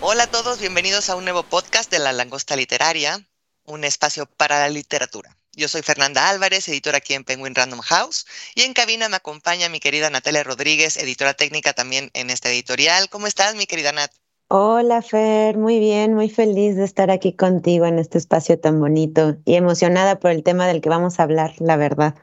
Hola 0.00 0.24
a 0.24 0.26
todos, 0.28 0.60
bienvenidos 0.60 1.10
a 1.10 1.16
un 1.16 1.24
nuevo 1.24 1.42
podcast 1.42 1.90
de 1.90 1.98
La 1.98 2.12
Langosta 2.12 2.54
Literaria, 2.54 3.26
un 3.64 3.82
espacio 3.82 4.26
para 4.26 4.60
la 4.60 4.68
literatura. 4.68 5.36
Yo 5.52 5.66
soy 5.66 5.82
Fernanda 5.82 6.28
Álvarez, 6.28 6.68
editora 6.68 6.98
aquí 6.98 7.14
en 7.14 7.24
Penguin 7.24 7.54
Random 7.54 7.80
House, 7.80 8.24
y 8.54 8.62
en 8.62 8.74
cabina 8.74 9.08
me 9.08 9.16
acompaña 9.16 9.68
mi 9.68 9.80
querida 9.80 10.08
Natalia 10.08 10.44
Rodríguez, 10.44 10.98
editora 10.98 11.34
técnica 11.34 11.72
también 11.72 12.10
en 12.14 12.30
esta 12.30 12.48
editorial. 12.48 13.08
¿Cómo 13.08 13.26
estás, 13.26 13.56
mi 13.56 13.66
querida 13.66 13.90
Nat? 13.90 14.12
Hola 14.46 15.02
Fer, 15.02 15.58
muy 15.58 15.80
bien, 15.80 16.14
muy 16.14 16.30
feliz 16.30 16.76
de 16.76 16.84
estar 16.84 17.10
aquí 17.10 17.32
contigo 17.32 17.84
en 17.84 17.98
este 17.98 18.18
espacio 18.18 18.58
tan 18.58 18.78
bonito 18.78 19.36
y 19.44 19.56
emocionada 19.56 20.20
por 20.20 20.30
el 20.30 20.44
tema 20.44 20.68
del 20.68 20.80
que 20.80 20.88
vamos 20.88 21.18
a 21.18 21.24
hablar, 21.24 21.54
la 21.58 21.76
verdad. 21.76 22.14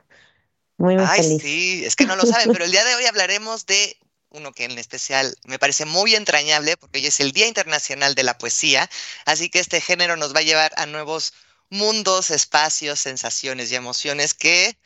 Muy, 0.78 0.96
muy 0.96 1.06
Ay, 1.08 1.22
feliz. 1.22 1.42
sí, 1.42 1.84
es 1.86 1.96
que 1.98 2.06
no 2.06 2.16
lo 2.16 2.26
saben, 2.26 2.52
pero 2.54 2.64
el 2.64 2.72
día 2.72 2.86
de 2.86 2.96
hoy 2.96 3.06
hablaremos 3.06 3.66
de 3.66 3.98
uno 4.36 4.54
que 4.54 4.66
en 4.66 4.78
especial 4.78 5.36
me 5.46 5.60
parece 5.60 5.86
muy 5.86 6.16
entrañable 6.16 6.78
porque 6.78 7.00
hoy 7.00 7.08
es 7.08 7.20
el 7.20 7.32
Día 7.32 7.48
Internacional 7.48 8.16
de 8.16 8.24
la 8.24 8.38
Poesía, 8.38 8.90
así 9.26 9.50
que 9.50 9.60
este 9.60 9.82
género 9.82 10.18
nos 10.18 10.36
va 10.36 10.40
a 10.40 10.44
llevar 10.44 10.72
a 10.78 10.86
nuevos 10.86 11.34
mundos, 11.70 12.30
espacios, 12.32 13.00
sensaciones 13.00 13.72
y 13.72 13.76
emociones 13.76 14.34
que 14.34 14.78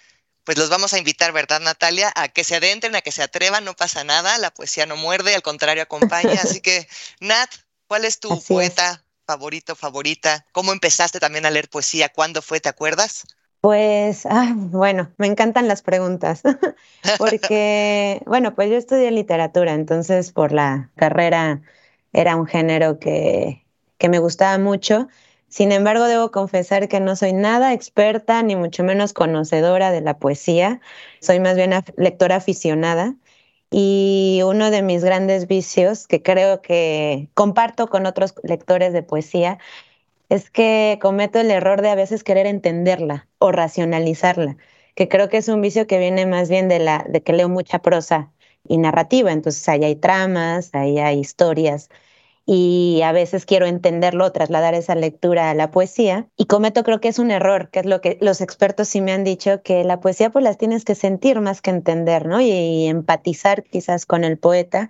pues 0.44 0.58
los 0.58 0.70
vamos 0.70 0.94
a 0.94 0.98
invitar, 0.98 1.32
¿verdad, 1.32 1.60
Natalia? 1.60 2.12
A 2.16 2.28
que 2.30 2.44
se 2.44 2.56
adentren, 2.56 2.96
a 2.96 3.02
que 3.02 3.12
se 3.12 3.22
atrevan, 3.22 3.66
no 3.66 3.76
pasa 3.76 4.04
nada, 4.04 4.38
la 4.40 4.52
poesía 4.52 4.86
no 4.88 4.96
muerde, 4.96 5.36
al 5.36 5.44
contrario, 5.44 5.84
acompaña. 5.84 6.42
Así 6.42 6.60
que, 6.62 6.88
Nat, 7.20 7.52
¿cuál 7.88 8.06
es 8.06 8.20
tu 8.20 8.30
Así 8.34 8.58
es. 8.58 8.74
poeta 8.74 9.04
favorito, 9.28 9.76
favorita? 9.76 10.48
¿Cómo 10.52 10.74
empezaste 10.74 11.20
también 11.20 11.46
a 11.46 11.52
leer 11.52 11.70
poesía? 11.70 12.10
¿Cuándo 12.10 12.42
fue, 12.42 12.60
te 12.60 12.70
acuerdas? 12.70 13.26
Pues, 13.62 14.26
ah, 14.26 14.54
bueno, 14.56 15.12
me 15.18 15.28
encantan 15.28 15.68
las 15.68 15.82
preguntas, 15.82 16.44
porque, 17.18 18.22
bueno, 18.26 18.56
pues 18.56 18.70
yo 18.70 18.78
estudié 18.78 19.12
literatura, 19.12 19.74
entonces 19.74 20.32
por 20.32 20.54
la 20.54 20.92
carrera 20.96 21.62
era 22.14 22.38
un 22.38 22.46
género 22.48 23.00
que, 23.00 23.66
que 23.98 24.08
me 24.10 24.20
gustaba 24.20 24.58
mucho. 24.58 25.10
Sin 25.50 25.72
embargo, 25.74 26.06
debo 26.06 26.32
confesar 26.32 26.88
que 26.88 27.00
no 27.02 27.16
soy 27.18 27.34
nada 27.34 27.74
experta, 27.74 28.42
ni 28.44 28.56
mucho 28.56 28.84
menos 28.84 29.14
conocedora 29.14 29.92
de 29.92 30.02
la 30.02 30.20
poesía. 30.20 30.80
Soy 31.20 31.40
más 31.40 31.56
bien 31.58 31.72
lectora 31.98 32.38
aficionada. 32.38 33.16
Y 33.72 34.42
uno 34.46 34.72
de 34.72 34.82
mis 34.82 35.04
grandes 35.04 35.48
vicios, 35.48 36.08
que 36.08 36.24
creo 36.24 36.62
que 36.62 37.30
comparto 37.36 37.88
con 37.88 38.06
otros 38.06 38.34
lectores 38.44 38.94
de 38.94 39.04
poesía, 39.04 39.60
es 40.30 40.50
que 40.52 41.00
cometo 41.02 41.40
el 41.40 41.52
error 41.52 41.82
de 41.82 41.90
a 41.90 41.96
veces 41.96 42.24
querer 42.24 42.48
entenderla 42.48 43.28
o 43.40 43.52
racionalizarla, 43.52 44.58
que 44.96 45.08
creo 45.10 45.30
que 45.30 45.38
es 45.38 45.48
un 45.50 45.62
vicio 45.62 45.88
que 45.88 46.00
viene 46.00 46.26
más 46.26 46.50
bien 46.50 46.68
de 46.70 46.80
la 46.80 47.06
de 47.10 47.22
que 47.24 47.34
leo 47.34 47.50
mucha 47.50 47.82
prosa 47.82 48.32
y 48.68 48.78
narrativa, 48.78 49.32
entonces 49.32 49.68
ahí 49.70 49.84
hay 49.84 49.96
tramas, 49.96 50.72
ahí 50.74 51.00
hay 51.00 51.20
historias 51.20 51.90
y 52.46 53.02
a 53.04 53.12
veces 53.12 53.46
quiero 53.46 53.68
entenderlo, 53.68 54.32
trasladar 54.32 54.74
esa 54.74 54.96
lectura 54.96 55.52
a 55.52 55.54
la 55.54 55.72
poesía 55.72 56.28
y 56.36 56.46
cometo 56.46 56.84
creo 56.84 57.00
que 57.00 57.10
es 57.10 57.20
un 57.20 57.32
error, 57.32 57.70
que 57.70 57.80
es 57.82 57.86
lo 57.86 58.02
que 58.02 58.18
los 58.22 58.42
expertos 58.42 58.88
sí 58.90 59.02
me 59.02 59.12
han 59.12 59.24
dicho 59.24 59.62
que 59.64 59.84
la 59.84 60.00
poesía 60.00 60.32
pues 60.32 60.44
las 60.44 60.58
tienes 60.58 60.84
que 60.86 60.96
sentir 60.96 61.42
más 61.42 61.62
que 61.62 61.70
entender, 61.72 62.26
¿no? 62.28 62.42
Y, 62.42 62.50
y 62.52 62.88
empatizar 62.88 63.64
quizás 63.64 64.06
con 64.06 64.24
el 64.24 64.38
poeta 64.40 64.90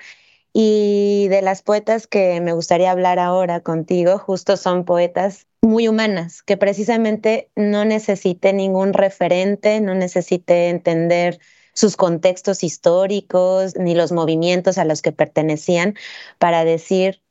y 0.53 1.27
de 1.29 1.41
las 1.41 1.61
poetas 1.61 2.07
que 2.07 2.41
me 2.41 2.53
gustaría 2.53 2.91
hablar 2.91 3.19
ahora 3.19 3.61
contigo, 3.61 4.17
justo 4.17 4.57
son 4.57 4.85
poetas 4.85 5.47
muy 5.61 5.87
humanas, 5.87 6.41
que 6.41 6.57
precisamente 6.57 7.49
no 7.55 7.85
necesité 7.85 8.53
ningún 8.53 8.93
referente, 8.93 9.81
no 9.81 9.93
necesité 9.93 10.69
entender 10.69 11.39
sus 11.73 11.95
contextos 11.95 12.63
históricos 12.63 13.75
ni 13.77 13.95
los 13.95 14.11
movimientos 14.11 14.77
a 14.77 14.85
los 14.85 15.01
que 15.01 15.11
pertenecían 15.11 15.95
para 16.37 16.65
decir, 16.65 17.21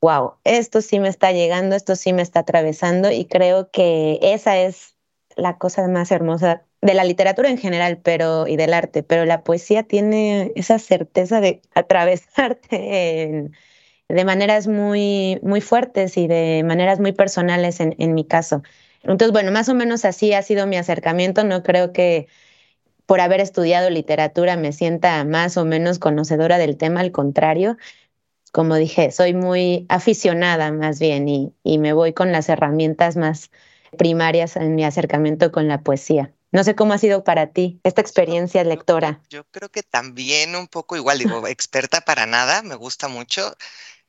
wow, 0.00 0.34
esto 0.44 0.82
sí 0.82 1.00
me 1.00 1.08
está 1.08 1.32
llegando, 1.32 1.76
esto 1.76 1.96
sí 1.96 2.12
me 2.12 2.22
está 2.22 2.40
atravesando 2.40 3.10
y 3.10 3.24
creo 3.26 3.70
que 3.70 4.18
esa 4.22 4.58
es 4.58 4.96
la 5.36 5.58
cosa 5.58 5.86
más 5.88 6.10
hermosa 6.10 6.67
de 6.82 6.94
la 6.94 7.04
literatura 7.04 7.50
en 7.50 7.58
general, 7.58 8.00
pero 8.02 8.46
y 8.46 8.56
del 8.56 8.74
arte, 8.74 9.02
pero 9.02 9.24
la 9.24 9.42
poesía 9.44 9.82
tiene 9.84 10.52
esa 10.56 10.78
certeza 10.78 11.40
de 11.40 11.62
atravesarte 11.74 13.50
de 14.08 14.24
maneras 14.24 14.66
muy, 14.68 15.38
muy 15.42 15.60
fuertes 15.60 16.16
y 16.16 16.26
de 16.28 16.62
maneras 16.64 17.00
muy 17.00 17.12
personales 17.12 17.80
en, 17.80 17.94
en 17.98 18.14
mi 18.14 18.24
caso. 18.26 18.62
Entonces, 19.02 19.32
bueno, 19.32 19.52
más 19.52 19.68
o 19.68 19.74
menos 19.74 20.04
así 20.04 20.32
ha 20.34 20.42
sido 20.42 20.66
mi 20.66 20.76
acercamiento. 20.76 21.44
No 21.44 21.62
creo 21.62 21.92
que 21.92 22.28
por 23.06 23.20
haber 23.20 23.40
estudiado 23.40 23.90
literatura 23.90 24.56
me 24.56 24.72
sienta 24.72 25.24
más 25.24 25.56
o 25.56 25.64
menos 25.64 25.98
conocedora 25.98 26.58
del 26.58 26.76
tema, 26.76 27.00
al 27.00 27.12
contrario. 27.12 27.76
Como 28.52 28.76
dije, 28.76 29.10
soy 29.12 29.34
muy 29.34 29.86
aficionada 29.90 30.72
más 30.72 31.00
bien 31.00 31.28
y, 31.28 31.54
y 31.64 31.78
me 31.78 31.92
voy 31.94 32.12
con 32.14 32.32
las 32.32 32.48
herramientas 32.50 33.16
más 33.16 33.50
primarias 33.98 34.56
en 34.56 34.74
mi 34.76 34.84
acercamiento 34.84 35.52
con 35.52 35.68
la 35.68 35.82
poesía. 35.82 36.34
No 36.50 36.64
sé 36.64 36.74
cómo 36.74 36.94
ha 36.94 36.98
sido 36.98 37.24
para 37.24 37.52
ti 37.52 37.80
esta 37.84 38.00
experiencia 38.00 38.64
lectora. 38.64 39.20
Yo 39.28 39.44
creo 39.50 39.68
que 39.68 39.82
también 39.82 40.56
un 40.56 40.66
poco 40.66 40.96
igual, 40.96 41.18
digo, 41.18 41.46
experta 41.46 42.00
para 42.00 42.26
nada, 42.26 42.62
me 42.62 42.74
gusta 42.74 43.08
mucho. 43.08 43.54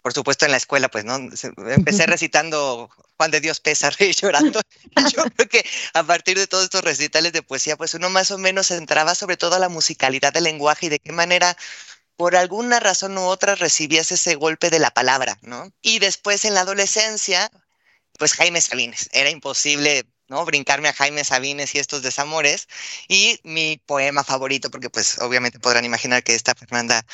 Por 0.01 0.13
supuesto, 0.13 0.45
en 0.45 0.51
la 0.51 0.57
escuela, 0.57 0.87
pues, 0.87 1.03
¿no? 1.03 1.15
Empecé 1.15 2.05
recitando 2.07 2.89
Juan 3.17 3.31
de 3.31 3.41
Dios 3.41 3.59
pesa, 3.59 3.89
rey 3.89 4.13
llorando. 4.13 4.61
Y 4.95 5.11
yo 5.11 5.23
creo 5.35 5.49
que 5.49 5.65
a 5.93 6.03
partir 6.03 6.37
de 6.37 6.47
todos 6.47 6.63
estos 6.63 6.83
recitales 6.83 7.33
de 7.33 7.43
poesía, 7.43 7.75
pues 7.75 7.93
uno 7.93 8.09
más 8.09 8.31
o 8.31 8.37
menos 8.37 8.71
entraba 8.71 9.13
sobre 9.13 9.35
todo 9.35 9.55
a 9.55 9.59
la 9.59 9.69
musicalidad 9.69 10.31
del 10.31 10.45
lenguaje 10.45 10.85
y 10.85 10.89
de 10.89 10.99
qué 10.99 11.11
manera, 11.11 11.57
por 12.15 12.37
alguna 12.37 12.79
razón 12.79 13.17
u 13.17 13.21
otra, 13.23 13.55
recibías 13.55 14.11
ese 14.13 14.35
golpe 14.35 14.69
de 14.69 14.79
la 14.79 14.91
palabra, 14.91 15.37
¿no? 15.41 15.69
Y 15.81 15.99
después 15.99 16.45
en 16.45 16.53
la 16.53 16.61
adolescencia, 16.61 17.51
pues 18.17 18.33
Jaime 18.33 18.61
Sabines. 18.61 19.09
Era 19.11 19.29
imposible, 19.29 20.05
¿no? 20.29 20.45
Brincarme 20.45 20.89
a 20.89 20.93
Jaime 20.93 21.23
Sabines 21.23 21.75
y 21.75 21.79
estos 21.79 22.01
desamores. 22.01 22.67
Y 23.07 23.39
mi 23.43 23.81
poema 23.85 24.23
favorito, 24.23 24.71
porque 24.71 24.89
pues 24.89 25.19
obviamente 25.19 25.59
podrán 25.59 25.85
imaginar 25.85 26.23
que 26.23 26.35
esta 26.35 26.55
Fernanda 26.55 27.05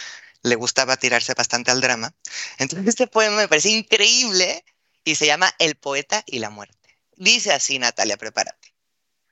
le 0.44 0.56
gustaba 0.56 0.98
tirarse 0.98 1.34
bastante 1.34 1.72
al 1.72 1.82
drama. 1.82 2.14
Entonces 2.60 2.88
este 2.88 3.08
poema 3.08 3.38
me 3.38 3.48
parece 3.48 3.70
increíble 3.70 4.64
y 5.04 5.16
se 5.16 5.26
llama 5.26 5.54
El 5.60 5.76
poeta 5.76 6.24
y 6.28 6.40
la 6.40 6.50
muerte. 6.50 7.00
Dice 7.18 7.52
así, 7.54 7.80
Natalia, 7.80 8.18
prepárate. 8.18 8.76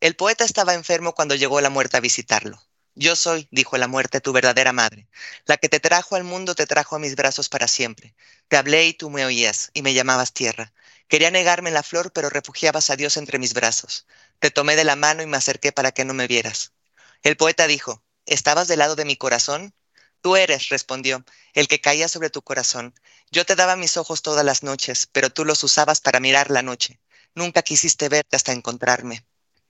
El 0.02 0.16
poeta 0.16 0.44
estaba 0.46 0.74
enfermo 0.74 1.14
cuando 1.16 1.36
llegó 1.36 1.62
la 1.62 1.70
muerte 1.70 1.98
a 1.98 2.02
visitarlo. 2.02 2.62
Yo 2.96 3.16
soy, 3.16 3.48
dijo 3.52 3.78
la 3.78 3.88
muerte, 3.88 4.22
tu 4.22 4.34
verdadera 4.34 4.72
madre. 4.72 5.08
La 5.46 5.58
que 5.58 5.70
te 5.70 5.80
trajo 5.80 6.16
al 6.16 6.24
mundo 6.24 6.56
te 6.56 6.68
trajo 6.68 6.96
a 6.96 7.00
mis 7.00 7.16
brazos 7.16 7.50
para 7.50 7.68
siempre. 7.68 8.14
Te 8.48 8.58
hablé 8.58 8.86
y 8.88 8.94
tú 8.94 9.10
me 9.10 9.26
oías 9.26 9.72
y 9.74 9.82
me 9.82 9.94
llamabas 9.94 10.34
tierra. 10.34 10.74
Quería 11.08 11.32
negarme 11.32 11.72
la 11.72 11.84
flor, 11.84 12.12
pero 12.12 12.30
refugiabas 12.30 12.90
a 12.90 12.96
Dios 12.96 13.18
entre 13.18 13.40
mis 13.40 13.54
brazos. 13.54 14.08
Te 14.40 14.52
tomé 14.52 14.76
de 14.76 14.84
la 14.84 14.96
mano 14.96 15.22
y 15.22 15.28
me 15.28 15.38
acerqué 15.38 15.72
para 15.72 15.92
que 15.92 16.06
no 16.06 16.14
me 16.14 16.28
vieras. 16.28 16.74
El 17.22 17.38
poeta 17.38 17.68
dijo, 17.68 18.04
¿estabas 18.26 18.68
del 18.68 18.80
lado 18.80 18.96
de 18.96 19.06
mi 19.06 19.16
corazón? 19.16 19.74
Tú 20.22 20.36
eres, 20.36 20.70
respondió, 20.70 21.24
el 21.54 21.68
que 21.68 21.82
caía 21.82 22.08
sobre 22.08 22.30
tu 22.30 22.42
corazón. 22.42 22.96
Yo 23.30 23.46
te 23.46 23.56
daba 23.56 23.76
mis 23.76 23.98
ojos 23.98 24.22
todas 24.22 24.46
las 24.46 24.64
noches, 24.64 25.08
pero 25.12 25.30
tú 25.30 25.44
los 25.46 25.64
usabas 25.64 26.02
para 26.02 26.20
mirar 26.20 26.50
la 26.50 26.62
noche. 26.62 27.00
Nunca 27.36 27.62
quisiste 27.62 28.10
verte 28.10 28.36
hasta 28.36 28.52
encontrarme. 28.52 29.26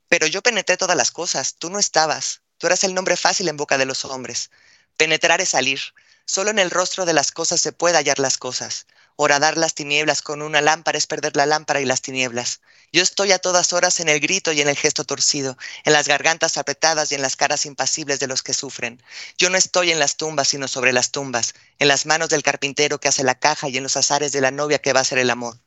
Pero 0.10 0.28
yo 0.28 0.44
penetré 0.44 0.78
todas 0.78 0.96
las 0.96 1.12
cosas, 1.12 1.56
tú 1.56 1.70
no 1.70 1.80
estabas. 1.80 2.42
Tú 2.60 2.68
eras 2.68 2.84
el 2.84 2.94
nombre 2.94 3.18
fácil 3.18 3.48
en 3.50 3.58
boca 3.58 3.78
de 3.78 3.86
los 3.86 4.06
hombres. 4.06 4.52
Penetrar 4.96 5.42
es 5.42 5.50
salir. 5.50 5.82
Solo 6.26 6.52
en 6.52 6.60
el 6.60 6.72
rostro 6.72 7.06
de 7.06 7.14
las 7.14 7.32
cosas 7.32 7.60
se 7.60 7.72
puede 7.72 7.98
hallar 7.98 8.20
las 8.20 8.38
cosas. 8.38 8.86
Horadar 9.16 9.58
las 9.58 9.76
tinieblas 9.76 10.22
con 10.24 10.42
una 10.42 10.60
lámpara 10.60 10.98
es 10.98 11.06
perder 11.06 11.36
la 11.36 11.46
lámpara 11.46 11.80
y 11.82 11.86
las 11.86 12.02
tinieblas. 12.02 12.62
Yo 12.92 13.04
estoy 13.04 13.32
a 13.32 13.40
todas 13.40 13.72
horas 13.72 14.00
en 14.00 14.10
el 14.10 14.20
grito 14.20 14.52
y 14.52 14.62
en 14.62 14.68
el 14.68 14.76
gesto 14.76 15.04
torcido, 15.04 15.56
en 15.84 15.94
las 15.94 16.08
gargantas 16.08 16.58
apretadas 16.58 17.12
y 17.12 17.16
en 17.16 17.22
las 17.22 17.36
caras 17.36 17.66
impasibles 17.66 18.20
de 18.20 18.28
los 18.28 18.42
que 18.42 18.54
sufren. 18.54 19.02
Yo 19.38 19.50
no 19.50 19.58
estoy 19.58 19.92
en 19.92 20.00
las 20.00 20.18
tumbas, 20.18 20.48
sino 20.48 20.68
sobre 20.68 20.94
las 20.94 21.12
tumbas, 21.12 21.54
en 21.78 21.88
las 21.88 22.08
manos 22.08 22.30
del 22.30 22.42
carpintero 22.42 23.00
que 23.00 23.08
hace 23.08 23.24
la 23.24 23.40
caja 23.40 23.70
y 23.70 23.78
en 23.78 23.84
los 23.84 23.98
azares 23.98 24.32
de 24.32 24.42
la 24.42 24.52
novia 24.52 24.80
que 24.80 24.94
va 24.94 25.02
a 25.02 25.06
ser 25.06 25.20
el 25.20 25.30
amor. 25.30 25.60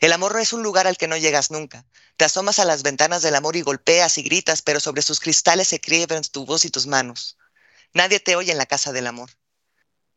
El 0.00 0.12
amor 0.12 0.32
no 0.32 0.38
es 0.38 0.52
un 0.52 0.62
lugar 0.62 0.86
al 0.86 0.96
que 0.96 1.08
no 1.08 1.16
llegas 1.16 1.50
nunca. 1.50 1.84
Te 2.16 2.24
asomas 2.24 2.58
a 2.58 2.64
las 2.64 2.82
ventanas 2.82 3.20
del 3.22 3.34
amor 3.34 3.56
y 3.56 3.62
golpeas 3.62 4.16
y 4.16 4.22
gritas, 4.22 4.62
pero 4.62 4.80
sobre 4.80 5.02
sus 5.02 5.20
cristales 5.20 5.68
se 5.68 5.80
crieven 5.80 6.22
tu 6.22 6.46
voz 6.46 6.64
y 6.64 6.70
tus 6.70 6.86
manos. 6.86 7.36
Nadie 7.92 8.20
te 8.20 8.36
oye 8.36 8.52
en 8.52 8.58
la 8.58 8.66
casa 8.66 8.92
del 8.92 9.06
amor. 9.06 9.30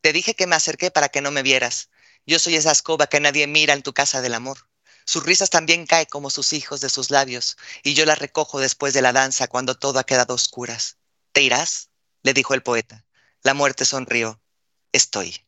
Te 0.02 0.14
dije 0.14 0.36
que 0.36 0.48
me 0.48 0.56
acerqué 0.56 0.92
para 0.92 1.10
que 1.10 1.22
no 1.22 1.32
me 1.32 1.44
vieras. 1.44 1.90
Yo 2.26 2.40
soy 2.40 2.56
esa 2.56 2.72
escoba 2.72 3.08
que 3.08 3.20
nadie 3.20 3.48
mira 3.48 3.74
en 3.74 3.84
tu 3.84 3.94
casa 3.94 4.22
del 4.22 4.34
amor. 4.34 4.68
Sus 5.06 5.24
risas 5.24 5.50
también 5.50 5.88
caen 5.88 6.06
como 6.06 6.30
sus 6.30 6.54
hijos 6.54 6.80
de 6.82 6.90
sus 6.90 7.10
labios, 7.10 7.58
y 7.84 7.96
yo 7.96 8.06
las 8.06 8.20
recojo 8.20 8.60
después 8.60 8.94
de 8.94 9.02
la 9.02 9.12
danza 9.14 9.48
cuando 9.48 9.76
todo 9.76 10.00
ha 10.00 10.06
quedado 10.06 10.34
oscuras. 10.34 10.98
¿Te 11.32 11.42
irás? 11.42 11.90
le 12.24 12.34
dijo 12.34 12.54
el 12.54 12.62
poeta. 12.62 13.04
La 13.42 13.54
muerte 13.56 13.84
sonrió. 13.86 14.40
Estoy. 14.92 15.44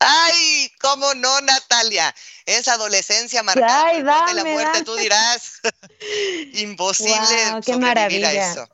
¡Ay! 0.00 0.72
¿Cómo 0.80 1.14
no, 1.14 1.40
Natalia? 1.40 2.14
Esa 2.44 2.74
adolescencia 2.74 3.42
marcada 3.42 3.86
Ay, 3.86 4.02
por 4.02 4.34
la 4.34 4.44
muerte, 4.44 4.72
dame. 4.72 4.84
tú 4.84 4.96
dirás. 4.96 5.60
Imposible 6.54 7.16
qué 7.64 7.72
sobrevivir 7.72 7.72
a 7.72 7.78
maravilla. 7.78 8.52
eso. 8.52 8.68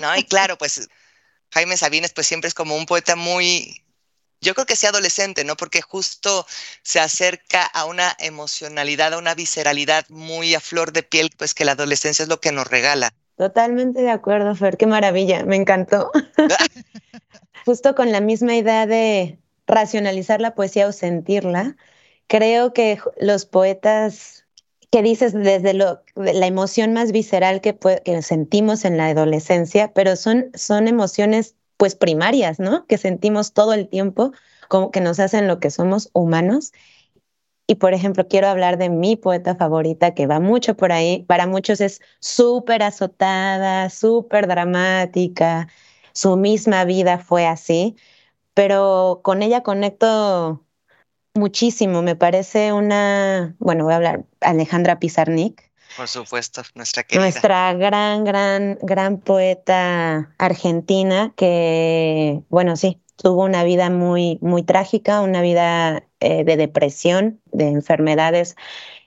No, 0.00 0.16
y 0.16 0.24
claro, 0.24 0.58
pues 0.58 0.88
Jaime 1.52 1.76
Sabines 1.76 2.12
pues 2.12 2.26
siempre 2.26 2.48
es 2.48 2.54
como 2.54 2.76
un 2.76 2.86
poeta 2.86 3.16
muy, 3.16 3.83
yo 4.44 4.54
creo 4.54 4.66
que 4.66 4.76
sí 4.76 4.86
adolescente, 4.86 5.42
¿no? 5.44 5.56
Porque 5.56 5.82
justo 5.82 6.46
se 6.82 7.00
acerca 7.00 7.64
a 7.64 7.86
una 7.86 8.14
emocionalidad, 8.20 9.14
a 9.14 9.18
una 9.18 9.34
visceralidad 9.34 10.04
muy 10.10 10.54
a 10.54 10.60
flor 10.60 10.92
de 10.92 11.02
piel, 11.02 11.30
pues 11.36 11.54
que 11.54 11.64
la 11.64 11.72
adolescencia 11.72 12.22
es 12.22 12.28
lo 12.28 12.40
que 12.40 12.52
nos 12.52 12.68
regala. 12.68 13.12
Totalmente 13.36 14.02
de 14.02 14.10
acuerdo, 14.10 14.54
Fer, 14.54 14.76
qué 14.76 14.86
maravilla, 14.86 15.44
me 15.44 15.56
encantó. 15.56 16.12
Justo 17.64 17.94
con 17.94 18.12
la 18.12 18.20
misma 18.20 18.54
idea 18.54 18.86
de 18.86 19.38
racionalizar 19.66 20.40
la 20.40 20.54
poesía 20.54 20.86
o 20.86 20.92
sentirla, 20.92 21.76
creo 22.28 22.72
que 22.72 23.00
los 23.18 23.46
poetas 23.46 24.44
que 24.90 25.02
dices 25.02 25.32
desde 25.32 25.74
lo, 25.74 26.02
de 26.14 26.34
la 26.34 26.46
emoción 26.46 26.92
más 26.92 27.10
visceral 27.10 27.60
que, 27.60 27.76
que 28.04 28.22
sentimos 28.22 28.84
en 28.84 28.96
la 28.96 29.06
adolescencia, 29.06 29.92
pero 29.92 30.14
son, 30.14 30.50
son 30.54 30.86
emociones 30.86 31.56
pues 31.76 31.94
primarias, 31.94 32.60
¿no? 32.60 32.86
Que 32.86 32.98
sentimos 32.98 33.52
todo 33.52 33.72
el 33.74 33.88
tiempo, 33.88 34.32
como 34.68 34.90
que 34.90 35.00
nos 35.00 35.20
hacen 35.20 35.48
lo 35.48 35.60
que 35.60 35.70
somos 35.70 36.10
humanos. 36.12 36.72
Y 37.66 37.76
por 37.76 37.94
ejemplo, 37.94 38.28
quiero 38.28 38.48
hablar 38.48 38.76
de 38.78 38.90
mi 38.90 39.16
poeta 39.16 39.56
favorita 39.56 40.14
que 40.14 40.26
va 40.26 40.40
mucho 40.40 40.76
por 40.76 40.92
ahí. 40.92 41.24
Para 41.24 41.46
muchos 41.46 41.80
es 41.80 42.00
súper 42.20 42.82
azotada, 42.82 43.88
súper 43.90 44.46
dramática. 44.48 45.68
Su 46.12 46.36
misma 46.36 46.84
vida 46.84 47.18
fue 47.18 47.46
así, 47.46 47.96
pero 48.54 49.20
con 49.24 49.42
ella 49.42 49.62
conecto 49.62 50.64
muchísimo. 51.34 52.02
Me 52.02 52.16
parece 52.16 52.72
una, 52.72 53.56
bueno, 53.58 53.84
voy 53.84 53.94
a 53.94 53.96
hablar 53.96 54.24
Alejandra 54.40 54.98
Pizarnik, 55.00 55.72
Por 55.96 56.08
supuesto, 56.08 56.62
nuestra 56.74 57.02
querida. 57.02 57.22
nuestra 57.22 57.74
gran, 57.74 58.24
gran, 58.24 58.78
gran 58.82 59.18
poeta 59.18 60.34
argentina 60.38 61.32
que, 61.36 62.42
bueno, 62.48 62.76
sí, 62.76 63.00
tuvo 63.16 63.44
una 63.44 63.64
vida 63.64 63.90
muy, 63.90 64.38
muy 64.40 64.62
trágica, 64.62 65.20
una 65.20 65.40
vida 65.40 66.04
eh, 66.20 66.44
de 66.44 66.56
depresión, 66.56 67.40
de 67.52 67.68
enfermedades 67.68 68.56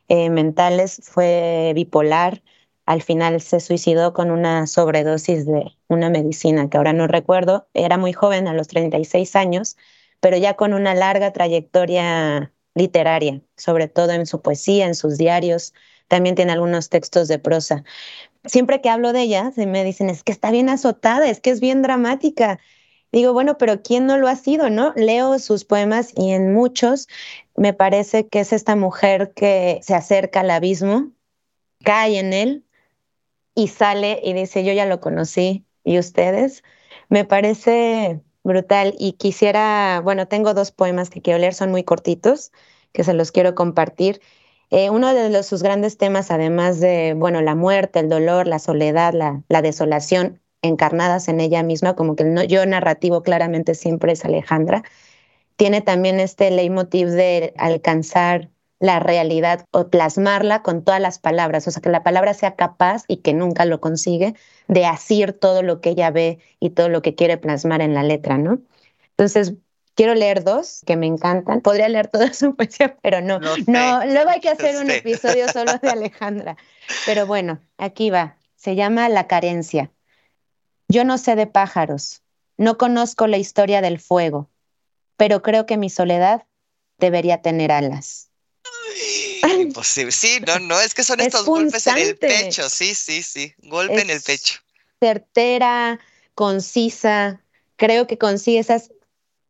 eh, 0.07 0.29
mentales, 0.29 1.01
fue 1.03 1.73
bipolar. 1.75 2.41
Al 2.85 3.01
final 3.01 3.41
se 3.41 3.59
suicidó 3.59 4.13
con 4.13 4.31
una 4.31 4.65
sobredosis 4.67 5.45
de 5.45 5.77
una 5.87 6.09
medicina 6.09 6.69
que 6.69 6.77
ahora 6.77 6.93
no 6.93 7.07
recuerdo. 7.07 7.67
Era 7.73 7.97
muy 7.97 8.13
joven, 8.13 8.47
a 8.47 8.53
los 8.53 8.67
36 8.69 9.35
años, 9.35 9.77
pero 10.21 10.37
ya 10.37 10.55
con 10.55 10.73
una 10.73 10.95
larga 10.95 11.33
trayectoria 11.33 12.53
literaria, 12.75 13.41
sobre 13.57 13.87
todo 13.87 14.11
en 14.11 14.25
su 14.25 14.41
poesía, 14.41 14.85
en 14.87 14.95
sus 14.95 15.17
diarios. 15.17 15.73
También 16.07 16.35
tiene 16.35 16.53
algunos 16.53 16.89
textos 16.89 17.27
de 17.27 17.39
prosa. 17.39 17.83
Siempre 18.45 18.81
que 18.81 18.89
hablo 18.89 19.13
de 19.13 19.21
ella, 19.21 19.51
se 19.51 19.65
me 19.65 19.83
dicen, 19.83 20.09
es 20.09 20.23
que 20.23 20.31
está 20.31 20.51
bien 20.51 20.69
azotada, 20.69 21.29
es 21.29 21.41
que 21.41 21.49
es 21.49 21.59
bien 21.59 21.81
dramática. 21.81 22.59
Digo, 23.11 23.33
bueno, 23.33 23.57
pero 23.57 23.81
¿quién 23.81 24.05
no 24.05 24.17
lo 24.17 24.27
ha 24.27 24.35
sido, 24.35 24.69
no? 24.69 24.93
Leo 24.95 25.39
sus 25.39 25.65
poemas 25.65 26.13
y 26.15 26.31
en 26.31 26.53
muchos 26.53 27.07
me 27.55 27.73
parece 27.73 28.27
que 28.27 28.41
es 28.41 28.53
esta 28.53 28.75
mujer 28.75 29.33
que 29.33 29.79
se 29.81 29.95
acerca 29.95 30.41
al 30.41 30.51
abismo, 30.51 31.11
cae 31.83 32.19
en 32.19 32.33
él 32.33 32.65
y 33.55 33.69
sale 33.69 34.19
y 34.23 34.33
dice, 34.33 34.63
yo 34.63 34.73
ya 34.73 34.85
lo 34.85 34.99
conocí, 35.01 35.65
¿y 35.83 35.99
ustedes? 35.99 36.63
Me 37.09 37.25
parece 37.25 38.21
brutal 38.43 38.95
y 38.99 39.13
quisiera, 39.13 40.01
bueno, 40.03 40.27
tengo 40.27 40.53
dos 40.53 40.71
poemas 40.71 41.09
que 41.09 41.21
quiero 41.21 41.39
leer, 41.39 41.53
son 41.53 41.71
muy 41.71 41.83
cortitos, 41.83 42.51
que 42.93 43.03
se 43.03 43.13
los 43.13 43.31
quiero 43.31 43.55
compartir. 43.55 44.21
Eh, 44.69 44.89
uno 44.89 45.13
de 45.13 45.29
los, 45.29 45.45
sus 45.45 45.63
grandes 45.63 45.97
temas, 45.97 46.29
además 46.31 46.79
de, 46.79 47.13
bueno, 47.15 47.41
la 47.41 47.55
muerte, 47.55 47.99
el 47.99 48.09
dolor, 48.09 48.47
la 48.47 48.59
soledad, 48.59 49.13
la, 49.13 49.43
la 49.47 49.61
desolación, 49.61 50.41
encarnadas 50.61 51.27
en 51.29 51.39
ella 51.39 51.63
misma, 51.63 51.95
como 51.95 52.15
que 52.15 52.23
el 52.23 52.47
yo 52.47 52.65
narrativo 52.65 53.23
claramente 53.23 53.75
siempre 53.75 54.11
es 54.13 54.25
Alejandra, 54.25 54.83
tiene 55.55 55.81
también 55.81 56.19
este 56.19 56.51
leitmotiv 56.51 57.09
de 57.09 57.53
alcanzar 57.57 58.49
la 58.79 58.99
realidad 58.99 59.65
o 59.71 59.89
plasmarla 59.89 60.61
con 60.63 60.83
todas 60.83 61.01
las 61.01 61.19
palabras, 61.19 61.67
o 61.67 61.71
sea, 61.71 61.81
que 61.81 61.89
la 61.89 62.03
palabra 62.03 62.33
sea 62.35 62.55
capaz 62.55 63.05
y 63.07 63.17
que 63.17 63.33
nunca 63.33 63.65
lo 63.65 63.81
consigue 63.81 64.35
de 64.67 64.85
asir 64.85 65.33
todo 65.33 65.63
lo 65.63 65.81
que 65.81 65.91
ella 65.91 66.11
ve 66.11 66.39
y 66.59 66.71
todo 66.71 66.89
lo 66.89 67.01
que 67.01 67.15
quiere 67.15 67.37
plasmar 67.37 67.81
en 67.81 67.93
la 67.95 68.03
letra, 68.03 68.37
¿no? 68.37 68.59
Entonces, 69.11 69.53
quiero 69.97 70.13
leer 70.15 70.43
dos 70.45 70.81
que 70.85 70.95
me 70.95 71.07
encantan. 71.07 71.59
Podría 71.59 71.89
leer 71.89 72.07
toda 72.07 72.31
su 72.33 72.55
poesía, 72.55 72.95
pero 73.01 73.19
no. 73.19 73.41
Sé, 73.55 73.63
no, 73.67 74.05
luego 74.05 74.29
hay 74.29 74.39
que 74.39 74.49
hacer 74.49 74.77
un 74.77 74.87
sé. 74.87 74.97
episodio 74.97 75.49
solo 75.51 75.77
de 75.81 75.89
Alejandra. 75.89 76.55
Pero 77.05 77.25
bueno, 77.27 77.59
aquí 77.77 78.09
va. 78.09 78.37
Se 78.55 78.75
llama 78.75 79.09
La 79.09 79.27
carencia. 79.27 79.91
Yo 80.87 81.03
no 81.03 81.17
sé 81.17 81.35
de 81.35 81.47
pájaros, 81.47 82.21
no 82.55 82.77
conozco 82.77 83.27
la 83.27 83.37
historia 83.37 83.81
del 83.81 83.99
fuego, 83.99 84.49
pero 85.17 85.41
creo 85.41 85.65
que 85.65 85.75
mi 85.75 85.89
soledad 85.89 86.45
debería 86.97 87.41
tener 87.41 87.73
alas. 87.73 88.29
Imposible. 89.59 90.11
Sí, 90.11 90.39
no, 90.45 90.59
no, 90.59 90.79
es 90.79 90.93
que 90.93 91.03
son 91.03 91.19
Es 91.19 91.27
estos 91.27 91.45
golpes 91.45 91.85
en 91.87 91.97
el 91.97 92.17
pecho. 92.17 92.69
Sí, 92.69 92.95
sí, 92.95 93.21
sí. 93.21 93.53
Golpe 93.63 93.99
en 94.01 94.09
el 94.09 94.21
pecho. 94.21 94.59
certera, 95.01 95.99
concisa, 96.35 97.43
creo 97.75 98.07
que 98.07 98.17
consigue 98.17 98.59
esas 98.59 98.91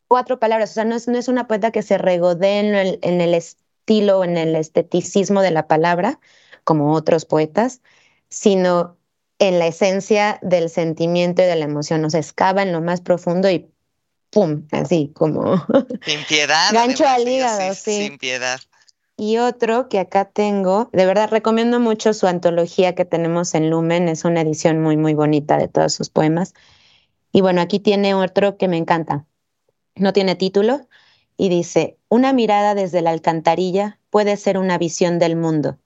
cuatro 0.08 0.40
palabras, 0.40 0.72
o 0.72 0.74
sea, 0.74 0.86
no 0.86 0.96
es, 0.96 1.08
no 1.08 1.18
es 1.18 1.28
una 1.28 1.48
poeta 1.48 1.72
que 1.72 1.82
se 1.82 1.98
regodee 1.98 2.60
en 2.60 2.76
el, 2.76 3.00
en 3.02 3.22
el 3.22 3.34
estilo, 3.34 4.24
en 4.24 4.38
el 4.38 4.56
esteticismo 4.56 5.42
de 5.42 5.52
la 5.52 5.68
palabra, 5.68 6.20
como 6.64 6.94
otros 6.94 7.26
poetas, 7.26 7.82
sino 8.30 8.98
en 9.40 9.60
la 9.60 9.68
esencia 9.68 10.40
del 10.42 10.70
sentimiento 10.70 11.42
y 11.42 11.46
de 11.46 11.56
la 11.56 11.66
emoción, 11.66 12.04
o 12.06 12.10
sea, 12.10 12.20
excava 12.20 12.64
en 12.64 12.72
lo 12.72 12.82
más 12.82 13.02
profundo 13.02 13.50
y 13.50 13.72
¡pum! 14.32 14.68
Así 14.72 15.12
como... 15.14 15.56
Sin 16.06 16.24
piedad. 16.28 16.74
Gancho 16.74 17.06
además, 17.06 17.22
al 17.22 17.28
hígado, 17.28 17.74
sí. 17.76 18.08
Sin 18.08 18.18
piedad. 18.18 18.60
Y 19.20 19.38
otro 19.38 19.90
que 19.90 20.00
acá 20.00 20.26
tengo, 20.26 20.90
de 20.94 21.06
verdad 21.08 21.30
recomiendo 21.32 21.80
mucho 21.80 22.14
su 22.14 22.28
antología 22.28 22.94
que 22.94 23.04
tenemos 23.04 23.56
en 23.56 23.72
Lumen, 23.72 24.10
es 24.10 24.26
una 24.26 24.42
edición 24.42 24.82
muy, 24.82 24.96
muy 24.96 25.16
bonita 25.16 25.58
de 25.58 25.68
todos 25.68 25.94
sus 25.94 26.10
poemas. 26.10 26.54
Y 27.32 27.42
bueno, 27.42 27.62
aquí 27.62 27.80
tiene 27.80 28.14
otro 28.14 28.58
que 28.58 28.68
me 28.68 28.78
encanta. 28.78 29.26
No 30.00 30.14
tiene 30.14 30.36
título 30.36 30.88
y 31.38 31.50
dice, 31.50 31.98
una 32.10 32.34
mirada 32.34 32.76
desde 32.76 33.02
la 33.02 33.12
alcantarilla 33.12 34.00
puede 34.10 34.38
ser 34.38 34.58
una 34.58 34.78
visión 34.78 35.20
del 35.20 35.36
mundo. 35.36 35.80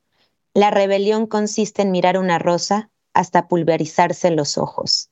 La 0.54 0.72
rebelión 0.72 1.28
consiste 1.28 1.82
en 1.82 1.92
mirar 1.92 2.18
una 2.18 2.40
rosa 2.40 2.90
hasta 3.14 3.48
pulverizarse 3.48 4.32
los 4.32 4.58
ojos. 4.58 5.10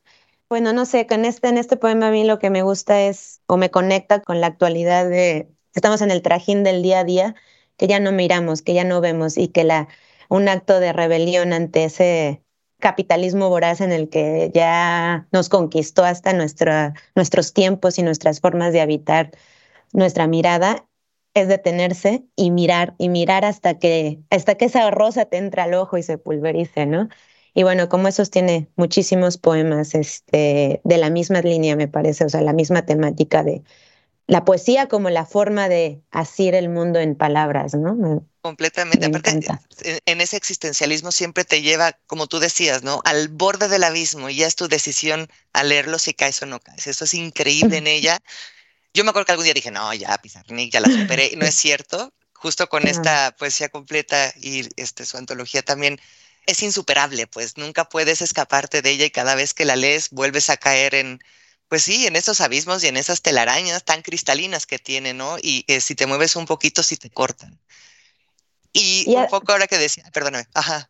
Bueno, 0.49 0.73
no 0.73 0.85
sé, 0.85 1.05
con 1.07 1.25
este, 1.25 1.47
en 1.47 1.57
este 1.57 1.77
poema 1.77 2.07
a 2.07 2.11
mí 2.11 2.23
lo 2.23 2.39
que 2.39 2.49
me 2.49 2.63
gusta 2.63 3.01
es, 3.01 3.41
o 3.45 3.57
me 3.57 3.69
conecta 3.69 4.21
con 4.21 4.41
la 4.41 4.47
actualidad 4.47 5.07
de, 5.07 5.49
estamos 5.75 6.01
en 6.01 6.11
el 6.11 6.21
trajín 6.21 6.63
del 6.63 6.81
día 6.81 6.99
a 6.99 7.03
día, 7.03 7.35
que 7.77 7.87
ya 7.87 7.99
no 7.99 8.11
miramos, 8.11 8.61
que 8.61 8.73
ya 8.73 8.83
no 8.83 8.99
vemos 8.99 9.37
y 9.37 9.49
que 9.49 9.63
la, 9.63 9.87
un 10.27 10.49
acto 10.49 10.79
de 10.79 10.91
rebelión 10.91 11.53
ante 11.53 11.85
ese 11.85 12.43
capitalismo 12.79 13.49
voraz 13.49 13.81
en 13.81 13.91
el 13.91 14.09
que 14.09 14.51
ya 14.53 15.27
nos 15.31 15.49
conquistó 15.49 16.03
hasta 16.05 16.33
nuestra, 16.33 16.93
nuestros 17.15 17.53
tiempos 17.53 17.99
y 17.99 18.03
nuestras 18.03 18.39
formas 18.41 18.73
de 18.73 18.81
habitar 18.81 19.31
nuestra 19.93 20.27
mirada 20.27 20.87
es 21.33 21.47
detenerse 21.47 22.25
y 22.35 22.51
mirar 22.51 22.95
y 22.97 23.09
mirar 23.09 23.45
hasta 23.45 23.79
que 23.79 24.21
hasta 24.29 24.55
que 24.55 24.65
esa 24.65 24.89
rosa 24.91 25.25
te 25.25 25.37
entra 25.37 25.63
al 25.65 25.73
ojo 25.75 25.97
y 25.97 26.03
se 26.03 26.17
pulverice, 26.17 26.85
¿no? 26.85 27.09
Y 27.53 27.63
bueno, 27.63 27.89
como 27.89 28.07
esos 28.07 28.29
tiene 28.31 28.69
muchísimos 28.75 29.37
poemas 29.37 29.95
este, 29.95 30.81
de 30.83 30.97
la 30.97 31.09
misma 31.09 31.41
línea, 31.41 31.75
me 31.75 31.87
parece, 31.87 32.25
o 32.25 32.29
sea, 32.29 32.41
la 32.41 32.53
misma 32.53 32.85
temática 32.85 33.43
de 33.43 33.63
la 34.29 34.45
poesía 34.45 34.87
como 34.87 35.09
la 35.09 35.25
forma 35.25 35.69
de 35.69 36.01
asir 36.11 36.55
el 36.55 36.69
mundo 36.69 36.99
en 36.99 37.15
palabras, 37.15 37.75
¿no? 37.75 37.95
Me- 37.95 38.21
Completamente. 38.41 39.07
Me 39.09 39.17
Aparte, 39.17 39.47
en, 39.83 39.99
en 40.05 40.21
ese 40.21 40.37
existencialismo 40.37 41.11
siempre 41.11 41.43
te 41.43 41.61
lleva, 41.61 41.93
como 42.07 42.27
tú 42.27 42.39
decías, 42.39 42.83
¿no? 42.83 43.01
Al 43.03 43.27
borde 43.27 43.67
del 43.67 43.83
abismo 43.83 44.29
y 44.29 44.35
ya 44.37 44.47
es 44.47 44.55
tu 44.55 44.67
decisión 44.69 45.27
a 45.53 45.63
leerlo 45.63 45.99
si 45.99 46.13
caes 46.13 46.41
o 46.41 46.45
no 46.45 46.59
caes. 46.61 46.87
Eso 46.87 47.03
es 47.03 47.13
increíble 47.13 47.77
en 47.77 47.87
ella. 47.87 48.19
Yo 48.93 49.03
me 49.03 49.11
acuerdo 49.11 49.27
que 49.27 49.31
algún 49.33 49.45
día 49.45 49.53
dije, 49.55 49.71
no, 49.71 49.93
ya 49.93 50.17
Pizarnik, 50.19 50.71
ya 50.73 50.81
la 50.81 50.89
superé. 50.91 51.29
Y 51.33 51.37
no 51.37 51.45
es 51.45 51.55
cierto. 51.55 52.13
Justo 52.33 52.69
con 52.69 52.87
esta 52.87 53.35
poesía 53.37 53.69
completa 53.69 54.33
y 54.41 54.69
este, 54.81 55.05
su 55.05 55.17
antología 55.17 55.63
también 55.63 55.99
es 56.47 56.63
insuperable, 56.63 57.27
pues 57.27 57.57
nunca 57.57 57.89
puedes 57.89 58.21
escaparte 58.21 58.81
de 58.81 58.91
ella 58.91 59.05
y 59.05 59.11
cada 59.11 59.35
vez 59.35 59.53
que 59.53 59.65
la 59.65 59.75
lees 59.75 60.09
vuelves 60.11 60.49
a 60.49 60.57
caer 60.57 60.95
en, 60.95 61.19
pues 61.69 61.83
sí, 61.83 62.07
en 62.07 62.15
esos 62.15 62.41
abismos 62.41 62.83
y 62.83 62.87
en 62.87 62.97
esas 62.97 63.21
telarañas 63.21 63.85
tan 63.85 64.01
cristalinas 64.01 64.65
que 64.65 64.79
tiene, 64.79 65.13
¿no? 65.13 65.37
Y 65.41 65.63
que 65.63 65.79
si 65.81 65.95
te 65.95 66.07
mueves 66.07 66.35
un 66.35 66.45
poquito, 66.45 66.81
si 66.83 66.97
te 66.97 67.09
cortan. 67.09 67.59
Y, 68.73 69.15
un 69.15 69.27
poco 69.27 69.51
ahora 69.51 69.67
que 69.67 69.77
decía, 69.77 70.03
perdóname, 70.11 70.45
ajá. 70.53 70.89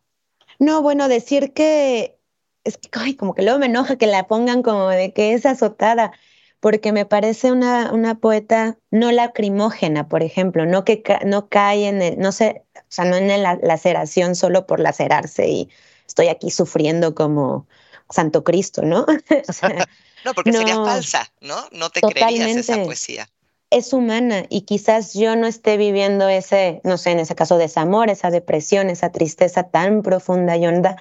No, 0.58 0.82
bueno, 0.82 1.08
decir 1.08 1.52
que 1.52 2.18
es 2.64 2.76
que, 2.76 2.88
ay, 2.92 3.14
como 3.14 3.34
que 3.34 3.42
luego 3.42 3.58
me 3.58 3.66
enoja 3.66 3.96
que 3.96 4.06
la 4.06 4.26
pongan 4.26 4.62
como 4.62 4.88
de 4.88 5.12
que 5.12 5.34
es 5.34 5.46
azotada, 5.46 6.12
porque 6.60 6.92
me 6.92 7.06
parece 7.06 7.52
una, 7.52 7.92
una 7.92 8.18
poeta 8.18 8.78
no 8.90 9.12
lacrimógena, 9.12 10.08
por 10.08 10.22
ejemplo, 10.22 10.66
no 10.66 10.84
que 10.84 11.02
no 11.24 11.48
cae 11.48 11.88
en 11.88 12.02
el, 12.02 12.18
no 12.18 12.32
sé, 12.32 12.64
o 12.76 12.80
sea, 12.88 13.06
no 13.06 13.16
en 13.16 13.28
la 13.42 13.58
laceración 13.62 14.34
solo 14.34 14.66
por 14.66 14.80
lacerarse 14.80 15.48
y 15.48 15.70
estoy 16.06 16.28
aquí 16.28 16.50
sufriendo 16.50 17.14
como 17.14 17.66
Santo 18.10 18.44
Cristo, 18.44 18.82
¿no? 18.82 19.06
no, 20.24 20.34
porque 20.34 20.52
sería 20.52 20.76
falsa, 20.76 21.32
¿no? 21.40 21.56
No 21.72 21.90
te 21.90 22.00
creerías 22.00 22.56
esa 22.56 22.82
poesía 22.82 23.28
es 23.70 23.92
humana 23.92 24.44
y 24.48 24.62
quizás 24.62 25.14
yo 25.14 25.36
no 25.36 25.46
esté 25.46 25.76
viviendo 25.76 26.28
ese, 26.28 26.80
no 26.84 26.98
sé, 26.98 27.12
en 27.12 27.20
ese 27.20 27.36
caso, 27.36 27.56
desamor, 27.56 28.10
esa 28.10 28.30
depresión, 28.30 28.90
esa 28.90 29.12
tristeza 29.12 29.64
tan 29.70 30.02
profunda 30.02 30.56
y 30.56 30.66
honda 30.66 30.96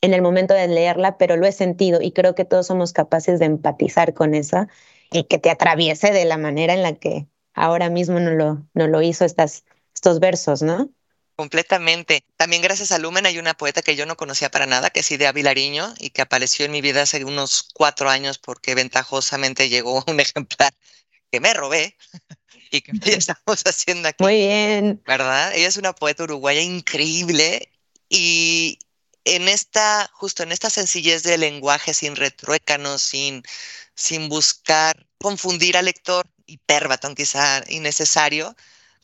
en 0.00 0.14
el 0.14 0.22
momento 0.22 0.54
de 0.54 0.68
leerla, 0.68 1.18
pero 1.18 1.36
lo 1.36 1.46
he 1.46 1.52
sentido 1.52 2.00
y 2.00 2.12
creo 2.12 2.34
que 2.34 2.44
todos 2.44 2.66
somos 2.66 2.92
capaces 2.92 3.38
de 3.38 3.46
empatizar 3.46 4.14
con 4.14 4.34
esa 4.34 4.68
y 5.10 5.24
que 5.24 5.38
te 5.38 5.50
atraviese 5.50 6.12
de 6.12 6.24
la 6.24 6.38
manera 6.38 6.72
en 6.74 6.82
la 6.82 6.94
que 6.94 7.26
ahora 7.52 7.90
mismo 7.90 8.20
no 8.20 8.30
lo, 8.30 8.66
no 8.74 8.86
lo 8.86 9.02
hizo 9.02 9.24
estas, 9.24 9.64
estos 9.94 10.20
versos, 10.20 10.62
¿no? 10.62 10.90
Completamente. 11.38 12.24
También 12.36 12.62
gracias 12.62 12.90
a 12.90 12.98
Lumen 12.98 13.24
hay 13.24 13.38
una 13.38 13.54
poeta 13.54 13.80
que 13.80 13.94
yo 13.94 14.06
no 14.06 14.16
conocía 14.16 14.50
para 14.50 14.66
nada, 14.66 14.90
que 14.90 15.00
es 15.00 15.10
Idea 15.12 15.30
Vilariño, 15.30 15.94
y 16.00 16.10
que 16.10 16.20
apareció 16.20 16.64
en 16.64 16.72
mi 16.72 16.80
vida 16.80 17.02
hace 17.02 17.24
unos 17.24 17.68
cuatro 17.72 18.10
años 18.10 18.38
porque 18.38 18.74
ventajosamente 18.74 19.68
llegó 19.68 20.02
un 20.08 20.18
ejemplar 20.18 20.74
que 21.30 21.38
me 21.38 21.54
robé 21.54 21.96
y 22.72 22.80
que 22.80 22.90
estamos 23.12 23.62
haciendo 23.64 24.08
aquí. 24.08 24.24
Muy 24.24 24.34
bien. 24.34 25.00
¿Verdad? 25.06 25.54
Ella 25.54 25.68
es 25.68 25.76
una 25.76 25.92
poeta 25.92 26.24
uruguaya 26.24 26.60
increíble 26.60 27.70
y 28.08 28.80
en 29.24 29.46
esta, 29.46 30.10
justo 30.14 30.42
en 30.42 30.50
esta 30.50 30.70
sencillez 30.70 31.22
de 31.22 31.38
lenguaje, 31.38 31.94
sin 31.94 32.16
retruécanos, 32.16 33.00
sin, 33.00 33.44
sin 33.94 34.28
buscar 34.28 35.06
confundir 35.18 35.76
al 35.76 35.84
lector, 35.84 36.28
hiperbatón 36.46 37.14
quizá 37.14 37.62
innecesario, 37.68 38.56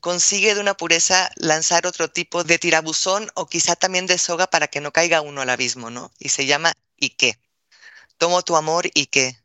consigue 0.04 0.54
de 0.54 0.60
una 0.60 0.74
pureza 0.74 1.30
lanzar 1.36 1.86
otro 1.86 2.10
tipo 2.10 2.44
de 2.44 2.58
tirabuzón 2.58 3.30
o 3.36 3.46
quizá 3.46 3.74
también 3.74 4.06
de 4.06 4.18
soga 4.18 4.46
para 4.46 4.66
que 4.68 4.82
no 4.82 4.92
caiga 4.92 5.22
uno 5.22 5.40
al 5.40 5.48
abismo, 5.48 5.88
¿no? 5.88 6.12
Y 6.18 6.28
se 6.28 6.44
llama 6.44 6.74
¿y 6.98 7.08
qué? 7.16 7.38
Tomo 8.18 8.42
tu 8.42 8.54
amor 8.54 8.86
y 8.92 9.06
qué? 9.06 9.38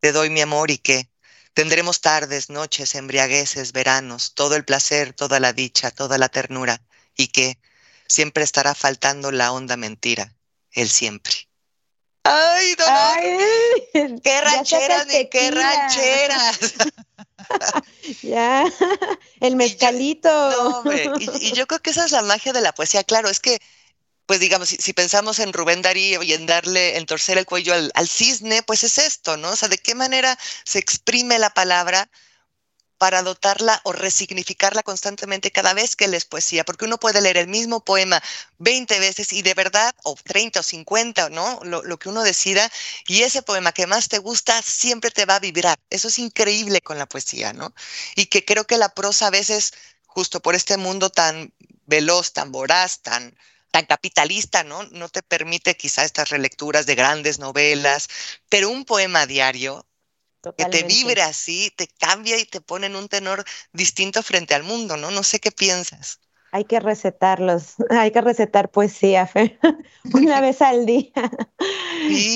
Te 0.00 0.12
doy 0.12 0.30
mi 0.30 0.40
amor 0.40 0.70
y 0.70 0.78
qué? 0.78 1.10
Tendremos 1.52 2.00
tardes, 2.00 2.48
noches, 2.48 2.94
embriagueces, 2.94 3.72
veranos, 3.72 4.32
todo 4.32 4.56
el 4.56 4.64
placer, 4.64 5.12
toda 5.12 5.38
la 5.38 5.52
dicha, 5.52 5.90
toda 5.90 6.16
la 6.16 6.30
ternura, 6.30 6.80
y 7.14 7.28
que 7.28 7.58
siempre 8.08 8.42
estará 8.42 8.74
faltando 8.74 9.30
la 9.30 9.52
honda 9.52 9.76
mentira, 9.76 10.34
el 10.72 10.88
siempre. 10.88 11.34
¡Ay, 12.22 12.74
dolor! 12.74 14.20
¡Qué 14.22 14.40
rancheras, 14.40 15.06
ni 15.08 15.28
qué 15.28 15.50
rancheras! 15.50 16.58
ya, 18.22 18.64
el 19.40 19.56
mezcalito. 19.56 20.82
y, 21.18 21.52
yo 21.52 21.66
creo 21.66 21.80
que 21.80 21.90
esa 21.90 22.04
es 22.04 22.12
la 22.12 22.22
magia 22.22 22.52
de 22.52 22.60
la 22.60 22.72
poesía. 22.72 23.04
Claro, 23.04 23.28
es 23.28 23.40
que 23.40 23.58
pues 24.26 24.40
digamos, 24.40 24.68
si, 24.68 24.92
pensamos 24.92 25.38
en 25.38 25.52
Rubén 25.52 25.82
Darío 25.82 26.22
y 26.22 26.32
en 26.32 26.46
darle, 26.46 26.96
en 26.96 27.06
torcer 27.06 27.38
el 27.38 27.46
cuello 27.46 27.72
al, 27.74 28.08
cisne, 28.08 28.62
pues 28.64 28.82
es 28.82 28.98
esto, 28.98 29.36
¿no? 29.36 29.50
O 29.50 29.56
sea, 29.56 29.68
de 29.68 29.78
qué 29.78 29.94
manera 29.94 30.36
se 30.64 30.80
exprime 30.80 31.38
la 31.38 31.50
palabra 31.50 32.10
para 32.98 33.22
dotarla 33.22 33.80
o 33.84 33.92
resignificarla 33.92 34.82
constantemente 34.82 35.50
cada 35.50 35.74
vez 35.74 35.96
que 35.96 36.08
lees 36.08 36.24
poesía, 36.24 36.64
porque 36.64 36.84
uno 36.84 36.98
puede 36.98 37.20
leer 37.20 37.36
el 37.36 37.48
mismo 37.48 37.84
poema 37.84 38.22
20 38.58 38.98
veces 39.00 39.32
y 39.32 39.42
de 39.42 39.54
verdad, 39.54 39.94
o 40.04 40.14
30 40.14 40.60
o 40.60 40.62
50, 40.62 41.30
¿no? 41.30 41.60
Lo, 41.62 41.82
lo, 41.82 41.98
que 41.98 42.08
uno 42.08 42.22
decida, 42.22 42.70
y 43.06 43.22
ese 43.22 43.42
poema 43.42 43.72
que 43.72 43.86
más 43.86 44.08
te 44.08 44.18
gusta 44.18 44.62
siempre 44.62 45.10
te 45.10 45.26
va 45.26 45.36
a 45.36 45.40
vibrar. 45.40 45.78
Eso 45.90 46.08
es 46.08 46.18
increíble 46.18 46.80
con 46.80 46.98
la 46.98 47.06
poesía, 47.06 47.52
¿no? 47.52 47.74
Y 48.14 48.26
que 48.26 48.44
creo 48.44 48.66
que 48.66 48.78
la 48.78 48.90
prosa 48.90 49.28
a 49.28 49.30
veces, 49.30 49.72
justo 50.06 50.40
por 50.40 50.54
este 50.54 50.76
mundo 50.76 51.10
tan 51.10 51.52
veloz, 51.86 52.32
tan 52.32 52.52
voraz, 52.52 53.00
tan 53.00 53.36
tan 53.76 53.84
capitalista, 53.84 54.64
¿no? 54.64 54.84
No 54.84 55.10
te 55.10 55.22
permite 55.22 55.76
quizá 55.76 56.04
estas 56.04 56.30
relecturas 56.30 56.86
de 56.86 56.94
grandes 56.94 57.38
novelas, 57.38 58.08
pero 58.48 58.70
un 58.70 58.86
poema 58.86 59.26
diario 59.26 59.86
que 60.54 60.64
te 60.66 60.82
vibre 60.84 61.22
así, 61.22 61.72
te 61.76 61.88
cambia 61.98 62.38
y 62.38 62.44
te 62.44 62.60
pone 62.60 62.86
en 62.86 62.96
un 62.96 63.08
tenor 63.08 63.44
distinto 63.72 64.22
frente 64.22 64.54
al 64.54 64.62
mundo, 64.62 64.96
¿no? 64.96 65.10
No 65.10 65.22
sé 65.22 65.40
qué 65.40 65.50
piensas. 65.50 66.20
Hay 66.52 66.64
que 66.64 66.80
recetarlos, 66.80 67.74
hay 67.90 68.10
que 68.10 68.20
recetar 68.20 68.70
poesía, 68.70 69.26
Fer, 69.26 69.58
una 70.14 70.40
vez 70.40 70.62
al 70.62 70.86
día. 70.86 71.12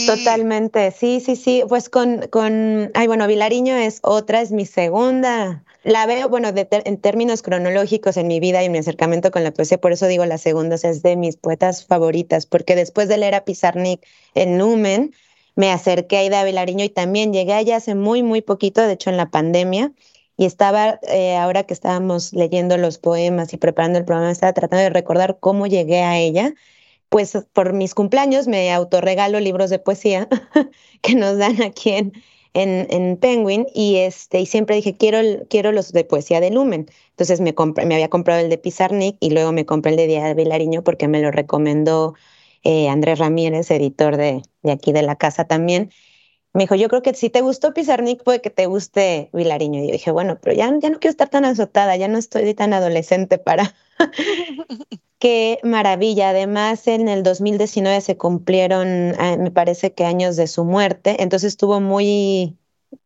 Totalmente, 0.06 0.90
sí, 0.90 1.20
sí, 1.24 1.36
sí. 1.36 1.62
Pues 1.68 1.88
con, 1.88 2.26
con, 2.28 2.90
ay, 2.94 3.06
bueno, 3.06 3.26
Vilariño 3.26 3.76
es 3.76 4.00
otra, 4.02 4.40
es 4.40 4.50
mi 4.50 4.66
segunda 4.66 5.64
la 5.82 6.06
veo, 6.06 6.28
bueno, 6.28 6.52
en 6.54 7.00
términos 7.00 7.42
cronológicos 7.42 8.16
en 8.16 8.26
mi 8.26 8.38
vida 8.38 8.62
y 8.62 8.68
mi 8.68 8.78
acercamiento 8.78 9.30
con 9.30 9.44
la 9.44 9.52
poesía, 9.52 9.80
por 9.80 9.92
eso 9.92 10.06
digo 10.06 10.26
la 10.26 10.38
segunda, 10.38 10.76
es 10.76 11.02
de 11.02 11.16
mis 11.16 11.36
poetas 11.36 11.86
favoritas, 11.86 12.46
porque 12.46 12.76
después 12.76 13.08
de 13.08 13.16
leer 13.16 13.34
a 13.34 13.44
Pizarnik 13.44 14.06
en 14.34 14.58
Numen, 14.58 15.14
me 15.60 15.70
acerqué 15.70 16.16
a 16.16 16.24
Ida 16.24 16.42
Vilariño 16.42 16.86
y 16.86 16.88
también 16.88 17.34
llegué 17.34 17.52
allá 17.52 17.76
hace 17.76 17.94
muy, 17.94 18.22
muy 18.22 18.40
poquito, 18.40 18.80
de 18.80 18.94
hecho 18.94 19.10
en 19.10 19.18
la 19.18 19.30
pandemia, 19.30 19.92
y 20.38 20.46
estaba, 20.46 20.98
eh, 21.02 21.36
ahora 21.36 21.64
que 21.64 21.74
estábamos 21.74 22.32
leyendo 22.32 22.78
los 22.78 22.96
poemas 22.96 23.52
y 23.52 23.58
preparando 23.58 23.98
el 23.98 24.06
programa, 24.06 24.30
estaba 24.30 24.54
tratando 24.54 24.84
de 24.84 24.88
recordar 24.88 25.36
cómo 25.38 25.66
llegué 25.66 26.00
a 26.00 26.18
ella. 26.18 26.54
Pues 27.10 27.36
por 27.52 27.74
mis 27.74 27.94
cumpleaños 27.94 28.48
me 28.48 28.72
autorregalo 28.72 29.38
libros 29.38 29.68
de 29.68 29.78
poesía 29.78 30.28
que 31.02 31.14
nos 31.14 31.36
dan 31.36 31.60
aquí 31.62 31.90
en, 31.90 32.12
en, 32.54 32.86
en 32.88 33.18
Penguin 33.18 33.66
y, 33.74 33.96
este, 33.96 34.40
y 34.40 34.46
siempre 34.46 34.76
dije, 34.76 34.96
quiero, 34.96 35.18
quiero 35.50 35.72
los 35.72 35.92
de 35.92 36.04
poesía 36.04 36.40
de 36.40 36.50
Lumen. 36.50 36.86
Entonces 37.10 37.42
me, 37.42 37.54
compré, 37.54 37.84
me 37.84 37.94
había 37.96 38.08
comprado 38.08 38.40
el 38.40 38.48
de 38.48 38.56
Pizarnik 38.56 39.18
y 39.20 39.30
luego 39.30 39.52
me 39.52 39.66
compré 39.66 39.90
el 39.90 39.98
de 39.98 40.06
Díaz 40.06 40.34
Vilariño 40.34 40.82
porque 40.82 41.06
me 41.06 41.20
lo 41.20 41.30
recomendó 41.30 42.14
eh, 42.62 42.88
Andrés 42.88 43.18
Ramírez, 43.18 43.70
editor 43.70 44.16
de, 44.16 44.42
de 44.62 44.72
aquí 44.72 44.92
de 44.92 45.02
la 45.02 45.16
casa 45.16 45.44
también. 45.44 45.90
Me 46.52 46.64
dijo, 46.64 46.74
yo 46.74 46.88
creo 46.88 47.02
que 47.02 47.14
si 47.14 47.30
te 47.30 47.42
gustó 47.42 47.72
Pizarnik, 47.72 48.24
puede 48.24 48.40
que 48.40 48.50
te 48.50 48.66
guste 48.66 49.30
Vilariño. 49.32 49.82
Y 49.82 49.86
yo 49.86 49.92
dije, 49.92 50.10
bueno, 50.10 50.38
pero 50.40 50.56
ya, 50.56 50.66
ya 50.80 50.90
no 50.90 50.98
quiero 50.98 51.12
estar 51.12 51.28
tan 51.28 51.44
azotada, 51.44 51.96
ya 51.96 52.08
no 52.08 52.18
estoy 52.18 52.54
tan 52.54 52.72
adolescente 52.72 53.38
para... 53.38 53.74
Qué 55.20 55.58
maravilla. 55.62 56.30
Además, 56.30 56.88
en 56.88 57.06
el 57.06 57.22
2019 57.22 58.00
se 58.00 58.16
cumplieron, 58.16 59.14
ah, 59.18 59.36
me 59.38 59.50
parece 59.50 59.92
que 59.92 60.06
años 60.06 60.34
de 60.36 60.46
su 60.46 60.64
muerte, 60.64 61.22
entonces 61.22 61.48
estuvo 61.48 61.78
muy 61.78 62.56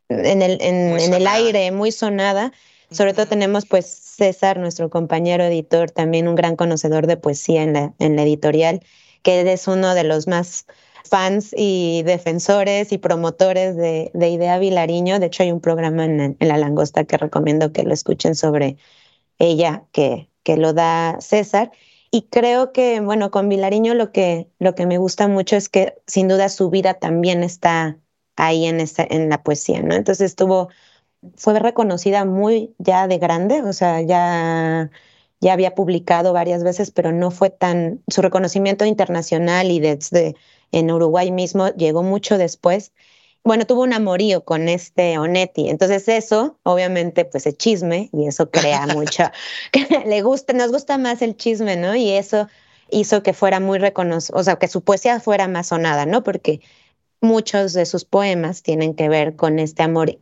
en 0.08 0.40
el, 0.40 0.58
en, 0.62 1.12
el 1.12 1.26
aire, 1.26 1.73
muy 1.73 1.90
sonada. 1.90 2.52
Sobre 2.90 3.14
todo 3.14 3.26
tenemos 3.26 3.66
pues 3.66 3.87
César, 3.87 4.58
nuestro 4.58 4.90
compañero 4.90 5.42
editor, 5.42 5.90
también 5.90 6.28
un 6.28 6.37
gran 6.37 6.54
conocedor 6.54 7.08
de 7.08 7.16
poesía 7.16 7.64
en 7.64 7.73
la, 7.73 7.94
en 7.99 8.14
la 8.14 8.23
editorial, 8.23 8.80
que 9.25 9.52
es 9.52 9.66
uno 9.66 9.95
de 9.95 10.04
los 10.04 10.28
más 10.28 10.66
fans 11.04 11.52
y 11.57 12.02
defensores 12.04 12.93
y 12.93 12.99
promotores 12.99 13.76
de, 13.76 14.11
de 14.14 14.28
Idea 14.28 14.59
Vilariño. 14.59 15.19
De 15.19 15.26
hecho, 15.26 15.43
hay 15.43 15.52
un 15.52 15.61
programa 15.61 16.04
en, 16.04 16.37
La 16.40 16.59
Langosta 16.59 17.04
que 17.04 17.16
recomiendo 17.19 17.73
que 17.73 17.83
lo 17.83 17.93
escuchen 17.93 18.37
sobre 18.37 18.76
ella, 19.38 19.85
que, 19.93 20.28
que 20.45 20.57
lo 20.57 20.73
da 20.73 21.19
César. 21.21 21.73
Y 22.11 22.28
creo 22.31 22.73
que, 22.73 23.00
bueno, 23.00 23.31
con 23.31 23.49
Vilariño 23.49 23.95
lo 23.95 24.12
que, 24.12 24.49
lo 24.61 24.75
que 24.75 24.87
me 24.87 24.99
gusta 24.99 25.26
mucho 25.26 25.57
es 25.57 25.69
que 25.69 25.95
sin 26.07 26.28
duda 26.28 26.49
su 26.49 26.71
vida 26.71 26.95
también 26.95 27.43
está 27.43 27.99
ahí 28.37 28.66
en, 28.66 28.78
en 28.99 29.28
la 29.31 29.43
poesía, 29.43 29.83
¿no? 29.83 29.95
Entonces 29.95 30.31
estuvo, 30.31 30.69
fue 31.37 31.59
reconocida 31.59 32.25
muy 32.25 32.75
ya 32.78 33.09
de 33.09 33.19
grande, 33.19 33.62
o 33.62 33.73
sea, 33.73 34.00
ya 34.02 34.90
ya 35.44 35.52
había 35.52 35.74
publicado 35.74 36.32
varias 36.32 36.64
veces, 36.64 36.90
pero 36.90 37.12
no 37.12 37.30
fue 37.30 37.50
tan, 37.50 38.02
su 38.08 38.22
reconocimiento 38.22 38.86
internacional 38.86 39.70
y 39.70 39.78
desde 39.78 40.36
en 40.72 40.90
Uruguay 40.90 41.30
mismo 41.30 41.68
llegó 41.68 42.02
mucho 42.02 42.38
después. 42.38 42.94
Bueno, 43.44 43.66
tuvo 43.66 43.82
un 43.82 43.92
amorío 43.92 44.42
con 44.46 44.70
este 44.70 45.18
Onetti, 45.18 45.68
entonces 45.68 46.08
eso, 46.08 46.58
obviamente, 46.62 47.26
pues 47.26 47.46
es 47.46 47.58
chisme 47.58 48.08
y 48.14 48.26
eso 48.26 48.50
crea 48.50 48.86
mucho, 48.94 49.24
le 50.06 50.22
gusta, 50.22 50.54
nos 50.54 50.72
gusta 50.72 50.96
más 50.96 51.20
el 51.20 51.36
chisme, 51.36 51.76
¿no? 51.76 51.94
Y 51.94 52.12
eso 52.12 52.48
hizo 52.90 53.22
que 53.22 53.34
fuera 53.34 53.60
muy 53.60 53.78
reconocido, 53.78 54.38
o 54.38 54.42
sea, 54.42 54.56
que 54.56 54.66
su 54.66 54.82
poesía 54.82 55.20
fuera 55.20 55.46
más 55.46 55.66
sonada, 55.66 56.06
¿no? 56.06 56.22
Porque 56.24 56.62
muchos 57.20 57.74
de 57.74 57.84
sus 57.84 58.06
poemas 58.06 58.62
tienen 58.62 58.94
que 58.94 59.10
ver 59.10 59.36
con 59.36 59.58
este 59.58 59.82
amor 59.82 60.18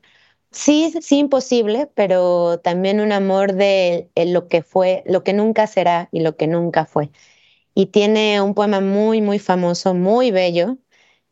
Sí, 0.52 0.92
sí, 1.00 1.18
imposible, 1.18 1.90
pero 1.94 2.60
también 2.60 3.00
un 3.00 3.12
amor 3.12 3.54
de 3.54 4.10
lo 4.16 4.48
que 4.48 4.62
fue, 4.62 5.02
lo 5.06 5.24
que 5.24 5.32
nunca 5.32 5.66
será 5.66 6.08
y 6.12 6.20
lo 6.20 6.36
que 6.36 6.46
nunca 6.46 6.84
fue. 6.84 7.10
Y 7.74 7.86
tiene 7.86 8.40
un 8.42 8.54
poema 8.54 8.80
muy, 8.80 9.22
muy 9.22 9.38
famoso, 9.38 9.94
muy 9.94 10.30
bello, 10.32 10.78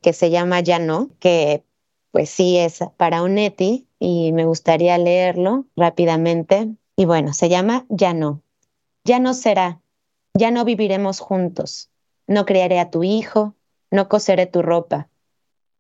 que 0.03 0.13
se 0.15 0.31
llama 0.31 0.61
Ya 0.61 0.79
no, 0.81 1.11
que 1.21 1.65
pues 2.13 2.31
sí 2.31 2.59
es 2.59 2.81
para 2.99 3.23
Onetti 3.23 3.89
y 4.01 4.33
me 4.33 4.47
gustaría 4.47 4.99
leerlo 4.99 5.67
rápidamente. 5.77 6.69
Y 6.97 7.07
bueno, 7.07 7.35
se 7.35 7.49
llama 7.51 7.87
Ya 7.91 8.15
no. 8.15 8.43
Ya 9.05 9.21
no 9.21 9.35
será, 9.35 9.83
ya 10.35 10.51
no 10.53 10.65
viviremos 10.65 11.21
juntos. 11.21 11.91
No 12.27 12.47
criaré 12.47 12.81
a 12.81 12.91
tu 12.91 13.05
hijo, 13.05 13.57
no 13.91 14.09
coseré 14.09 14.47
tu 14.47 14.63
ropa. 14.63 15.11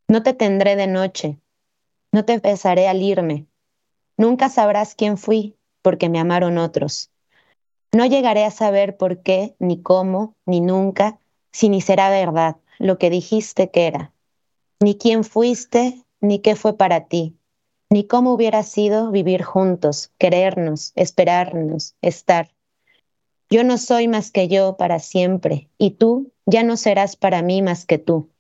No 0.08 0.22
te 0.22 0.34
tendré 0.34 0.76
de 0.76 0.86
noche, 0.86 1.39
no 2.12 2.24
te 2.24 2.38
besaré 2.38 2.88
al 2.88 3.02
irme. 3.02 3.46
Nunca 4.16 4.48
sabrás 4.48 4.94
quién 4.94 5.16
fui, 5.16 5.56
porque 5.82 6.08
me 6.08 6.18
amaron 6.18 6.58
otros. 6.58 7.10
No 7.92 8.06
llegaré 8.06 8.44
a 8.44 8.50
saber 8.50 8.96
por 8.96 9.22
qué, 9.22 9.54
ni 9.58 9.82
cómo, 9.82 10.36
ni 10.46 10.60
nunca, 10.60 11.18
si 11.52 11.68
ni 11.68 11.80
será 11.80 12.10
verdad 12.10 12.56
lo 12.78 12.98
que 12.98 13.10
dijiste 13.10 13.70
que 13.70 13.86
era, 13.86 14.12
ni 14.80 14.96
quién 14.96 15.24
fuiste, 15.24 16.04
ni 16.20 16.38
qué 16.38 16.56
fue 16.56 16.76
para 16.76 17.06
ti, 17.06 17.36
ni 17.90 18.06
cómo 18.06 18.32
hubiera 18.32 18.62
sido 18.62 19.10
vivir 19.10 19.42
juntos, 19.42 20.12
querernos, 20.18 20.92
esperarnos, 20.94 21.94
estar. 22.00 22.50
Yo 23.50 23.64
no 23.64 23.78
soy 23.78 24.06
más 24.06 24.30
que 24.30 24.48
yo 24.48 24.76
para 24.76 25.00
siempre, 25.00 25.68
y 25.76 25.92
tú 25.92 26.32
ya 26.46 26.62
no 26.62 26.76
serás 26.76 27.16
para 27.16 27.42
mí 27.42 27.62
más 27.62 27.84
que 27.84 27.98
tú. 27.98 28.30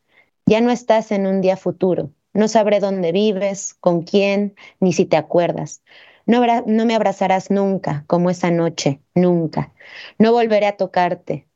Ya 0.46 0.60
no 0.60 0.70
estás 0.70 1.10
en 1.12 1.26
un 1.26 1.40
día 1.40 1.56
futuro. 1.56 2.10
No 2.32 2.48
sabré 2.48 2.80
dónde 2.80 3.12
vives, 3.12 3.74
con 3.80 4.02
quién, 4.02 4.54
ni 4.78 4.92
si 4.92 5.04
te 5.04 5.16
acuerdas. 5.16 5.82
No, 6.26 6.44
no 6.66 6.86
me 6.86 6.94
abrazarás 6.94 7.50
nunca, 7.50 8.04
como 8.06 8.30
esa 8.30 8.50
noche, 8.50 9.00
nunca. 9.14 9.72
No 10.18 10.32
volveré 10.32 10.66
a 10.66 10.76
tocarte, 10.76 11.48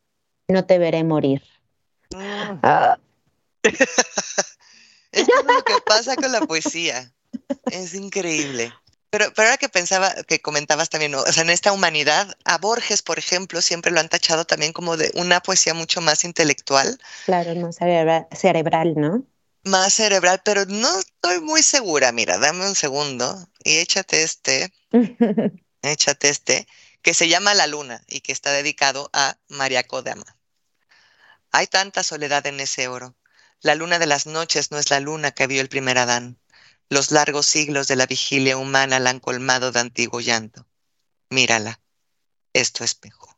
no 0.48 0.64
te 0.66 0.78
veré 0.78 1.04
morir. 1.04 1.42
Mm. 2.12 2.58
Ah. 2.62 2.98
es 5.12 5.28
lo 5.28 5.64
que 5.64 5.74
pasa 5.86 6.16
con 6.16 6.32
la 6.32 6.40
poesía. 6.40 7.12
Es 7.66 7.94
increíble. 7.94 8.72
Pero, 9.10 9.26
pero 9.32 9.46
ahora 9.46 9.58
que 9.58 9.68
pensaba, 9.68 10.12
que 10.26 10.40
comentabas 10.40 10.90
también, 10.90 11.14
o 11.14 11.24
sea, 11.26 11.44
en 11.44 11.50
esta 11.50 11.72
humanidad, 11.72 12.36
a 12.44 12.58
Borges, 12.58 13.00
por 13.00 13.16
ejemplo, 13.20 13.62
siempre 13.62 13.92
lo 13.92 14.00
han 14.00 14.08
tachado 14.08 14.44
también 14.44 14.72
como 14.72 14.96
de 14.96 15.12
una 15.14 15.40
poesía 15.40 15.72
mucho 15.72 16.00
más 16.00 16.24
intelectual. 16.24 16.98
Claro, 17.24 17.54
más 17.54 17.76
cerebral, 17.76 18.94
¿no? 18.96 19.24
Más 19.64 19.94
cerebral, 19.94 20.42
pero 20.44 20.66
no 20.66 20.98
estoy 20.98 21.40
muy 21.40 21.62
segura. 21.62 22.12
Mira, 22.12 22.38
dame 22.38 22.66
un 22.66 22.74
segundo 22.74 23.48
y 23.62 23.78
échate 23.78 24.22
este, 24.22 24.72
échate 25.82 26.28
este, 26.28 26.66
que 27.02 27.14
se 27.14 27.28
llama 27.28 27.54
La 27.54 27.66
Luna 27.66 28.02
y 28.06 28.20
que 28.20 28.32
está 28.32 28.52
dedicado 28.52 29.10
a 29.12 29.36
María 29.48 29.82
Kodama. 29.84 30.36
Hay 31.50 31.66
tanta 31.66 32.02
soledad 32.02 32.46
en 32.46 32.60
ese 32.60 32.88
oro. 32.88 33.16
La 33.60 33.74
luna 33.74 33.98
de 33.98 34.06
las 34.06 34.26
noches 34.26 34.70
no 34.70 34.78
es 34.78 34.90
la 34.90 35.00
luna 35.00 35.30
que 35.30 35.46
vio 35.46 35.60
el 35.60 35.68
primer 35.68 35.98
Adán. 35.98 36.38
Los 36.90 37.12
largos 37.12 37.46
siglos 37.46 37.88
de 37.88 37.96
la 37.96 38.06
vigilia 38.06 38.56
humana 38.56 38.98
la 38.98 39.10
han 39.10 39.20
colmado 39.20 39.72
de 39.72 39.80
antiguo 39.80 40.20
llanto. 40.20 40.66
Mírala, 41.30 41.80
es 42.52 42.72
tu 42.72 42.84
espejo. 42.84 43.33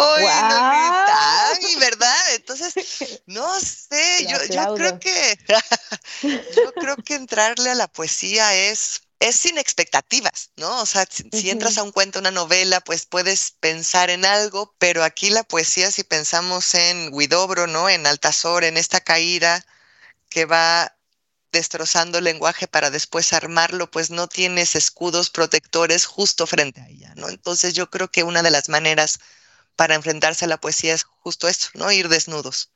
¡Ay, 0.00 1.72
no, 1.74 1.80
¿verdad? 1.80 2.34
Entonces, 2.34 3.20
no 3.26 3.58
sé, 3.60 4.26
yo, 4.28 4.44
yo, 4.44 4.74
creo 4.74 4.98
que 5.00 5.38
yo 6.22 6.72
creo 6.74 6.96
que 6.96 7.14
entrarle 7.14 7.70
a 7.70 7.74
la 7.74 7.88
poesía 7.88 8.54
es 8.54 9.02
es 9.20 9.36
sin 9.36 9.58
expectativas, 9.58 10.50
¿no? 10.56 10.80
O 10.80 10.86
sea, 10.86 11.06
si, 11.10 11.50
entras 11.50 11.76
a 11.78 11.82
un 11.82 11.90
cuento, 11.92 12.20
una 12.20 12.30
novela, 12.30 12.80
pues 12.80 13.04
puedes 13.06 13.50
pensar 13.50 14.10
en 14.10 14.24
algo, 14.24 14.74
pero 14.78 15.02
aquí 15.02 15.30
la 15.30 15.42
poesía, 15.42 15.90
si 15.90 16.04
pensamos 16.04 16.74
en 16.74 17.12
Huidobro, 17.12 17.66
¿no? 17.66 17.88
En 17.88 18.06
Altazor, 18.06 18.64
en 18.64 18.76
esta 18.76 19.00
caída 19.00 19.64
que 20.30 20.44
va 20.44 20.94
destrozando 21.50 22.18
el 22.18 22.24
lenguaje 22.24 22.68
para 22.68 22.90
después 22.90 23.32
armarlo, 23.32 23.90
pues 23.90 24.10
no 24.10 24.28
tienes 24.28 24.76
escudos 24.76 25.30
protectores 25.30 26.06
justo 26.06 26.46
frente 26.46 26.80
a 26.80 26.88
ella, 26.88 27.12
¿no? 27.16 27.28
Entonces 27.28 27.74
yo 27.74 27.90
creo 27.90 28.10
que 28.10 28.22
una 28.22 28.42
de 28.42 28.50
las 28.50 28.68
maneras 28.68 29.18
para 29.78 29.94
enfrentarse 29.94 30.44
a 30.44 30.48
la 30.48 30.56
poesía 30.56 30.92
es 30.92 31.04
justo 31.04 31.46
esto, 31.46 31.68
¿no? 31.74 31.92
Ir 31.92 32.08
desnudos. 32.08 32.72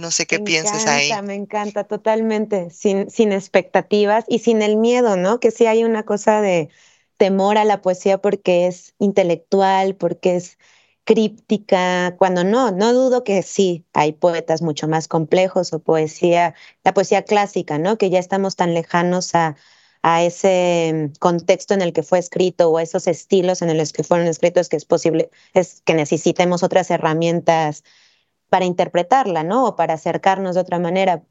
No 0.00 0.10
sé 0.10 0.26
qué 0.26 0.40
pienses 0.40 0.88
ahí. 0.88 1.08
Me 1.22 1.36
encanta, 1.36 1.84
totalmente, 1.84 2.68
sin, 2.70 3.08
sin 3.10 3.30
expectativas 3.30 4.24
y 4.26 4.40
sin 4.40 4.60
el 4.60 4.76
miedo, 4.76 5.16
¿no? 5.16 5.38
Que 5.38 5.52
sí 5.52 5.66
hay 5.66 5.84
una 5.84 6.02
cosa 6.02 6.40
de 6.40 6.68
temor 7.16 7.58
a 7.58 7.64
la 7.64 7.80
poesía 7.80 8.18
porque 8.18 8.66
es 8.66 8.96
intelectual, 8.98 9.94
porque 9.94 10.34
es 10.34 10.58
críptica, 11.04 12.16
cuando 12.18 12.42
no, 12.42 12.72
no 12.72 12.92
dudo 12.92 13.22
que 13.22 13.42
sí, 13.42 13.86
hay 13.92 14.12
poetas 14.12 14.62
mucho 14.62 14.88
más 14.88 15.06
complejos 15.06 15.72
o 15.72 15.78
poesía, 15.78 16.54
la 16.82 16.92
poesía 16.92 17.22
clásica, 17.22 17.78
¿no? 17.78 17.98
Que 17.98 18.10
ya 18.10 18.18
estamos 18.18 18.56
tan 18.56 18.74
lejanos 18.74 19.36
a, 19.36 19.54
a 20.02 20.24
ese 20.24 21.10
contexto 21.20 21.74
en 21.74 21.82
el 21.82 21.92
que 21.92 22.02
fue 22.02 22.18
escrito 22.18 22.68
o 22.68 22.78
a 22.78 22.82
esos 22.82 23.06
estilos 23.06 23.62
en 23.62 23.76
los 23.76 23.92
que 23.92 24.02
fueron 24.02 24.26
escritos 24.26 24.68
que 24.68 24.76
es 24.76 24.84
posible, 24.84 25.30
es 25.54 25.80
que 25.84 25.94
necesitemos 25.94 26.64
otras 26.64 26.90
herramientas 26.90 27.84
para 28.48 28.64
interpretarla, 28.64 29.44
¿no? 29.44 29.66
O 29.66 29.76
para 29.76 29.94
acercarnos 29.94 30.56
de 30.56 30.60
otra 30.60 30.80
manera. 30.80 31.22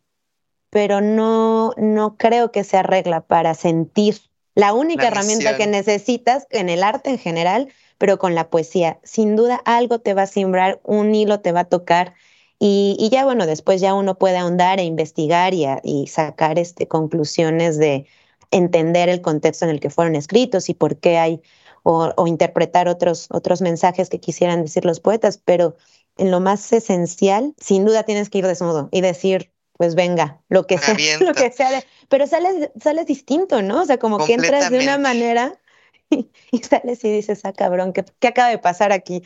Pero 0.70 1.02
no, 1.02 1.74
no 1.76 2.16
creo 2.16 2.52
que 2.52 2.64
se 2.64 2.78
arregla 2.78 3.22
para 3.22 3.54
sentir. 3.56 4.22
La 4.56 4.74
única 4.74 5.08
herramienta 5.08 5.58
que 5.58 5.68
necesitas 5.68 6.48
en 6.50 6.70
el 6.70 6.82
arte 6.82 7.10
en 7.10 7.18
general, 7.18 7.68
pero 7.98 8.18
con 8.18 8.36
la 8.36 8.50
poesía, 8.50 9.00
sin 9.04 9.36
duda 9.36 9.62
algo 9.66 10.00
te 10.00 10.14
va 10.14 10.24
a 10.24 10.28
simbrar, 10.28 10.80
un 10.84 11.14
hilo 11.14 11.42
te 11.42 11.52
va 11.52 11.62
a 11.62 11.66
tocar. 11.66 12.14
Y, 12.58 13.10
ya 13.12 13.26
bueno, 13.26 13.46
después 13.48 13.82
ya 13.82 13.94
uno 13.94 14.18
puede 14.18 14.38
ahondar 14.38 14.80
e 14.80 14.84
investigar 14.84 15.54
y, 15.54 15.66
y 15.84 16.08
sacar 16.08 16.58
este, 16.58 16.88
conclusiones 16.88 17.78
de 17.78 18.08
entender 18.52 19.10
el 19.10 19.22
contexto 19.22 19.66
en 19.66 19.72
el 19.72 19.80
que 19.80 19.90
fueron 19.90 20.16
escritos 20.16 20.70
y 20.70 20.74
por 20.74 20.98
qué 20.98 21.18
hay, 21.18 21.42
o, 21.84 22.14
o 22.16 22.28
interpretar 22.28 22.88
otros, 22.88 23.28
otros 23.32 23.62
mensajes 23.62 24.10
que 24.10 24.20
quisieran 24.20 24.62
decir 24.62 24.86
los 24.86 25.00
poetas, 25.00 25.40
pero 25.44 25.76
en 26.18 26.32
lo 26.32 26.40
más 26.40 26.72
esencial, 26.74 27.54
sin 27.60 27.86
duda 27.86 28.04
tienes 28.04 28.30
que 28.30 28.40
ir 28.40 28.48
desnudo 28.48 28.90
y 28.92 29.02
decir, 29.02 29.52
pues 29.78 29.96
venga, 29.96 30.40
lo 30.50 30.68
que 30.68 30.78
sea, 30.78 30.96
lo 31.20 31.34
que 31.34 31.52
sea, 31.52 31.84
pero 32.10 32.28
sales, 32.28 32.70
sales 32.80 33.08
distinto, 33.08 33.62
¿no? 33.62 33.82
O 33.82 33.86
sea, 33.86 33.98
como 33.98 34.24
que 34.26 34.34
entras 34.34 34.70
de 34.70 34.80
una 34.80 34.98
manera 34.98 35.60
y, 36.10 36.58
sales 36.60 37.04
y 37.04 37.12
dices, 37.12 37.42
ah, 37.46 37.54
cabrón, 37.54 37.94
¿qué, 37.94 38.06
¿qué 38.20 38.28
acaba 38.28 38.50
de 38.50 38.60
pasar 38.60 38.92
aquí? 38.92 39.24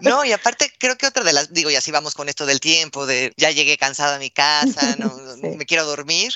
No, 0.00 0.24
y 0.24 0.32
aparte 0.32 0.72
creo 0.78 0.96
que 0.96 1.06
otra 1.06 1.24
de 1.24 1.32
las, 1.32 1.52
digo, 1.52 1.70
y 1.70 1.76
así 1.76 1.90
vamos 1.90 2.14
con 2.14 2.28
esto 2.28 2.46
del 2.46 2.58
tiempo, 2.58 3.06
de 3.06 3.32
ya 3.36 3.50
llegué 3.50 3.76
cansado 3.76 4.14
a 4.14 4.18
mi 4.18 4.30
casa, 4.30 4.96
no, 4.98 5.14
me 5.36 5.66
quiero 5.66 5.84
dormir 5.84 6.32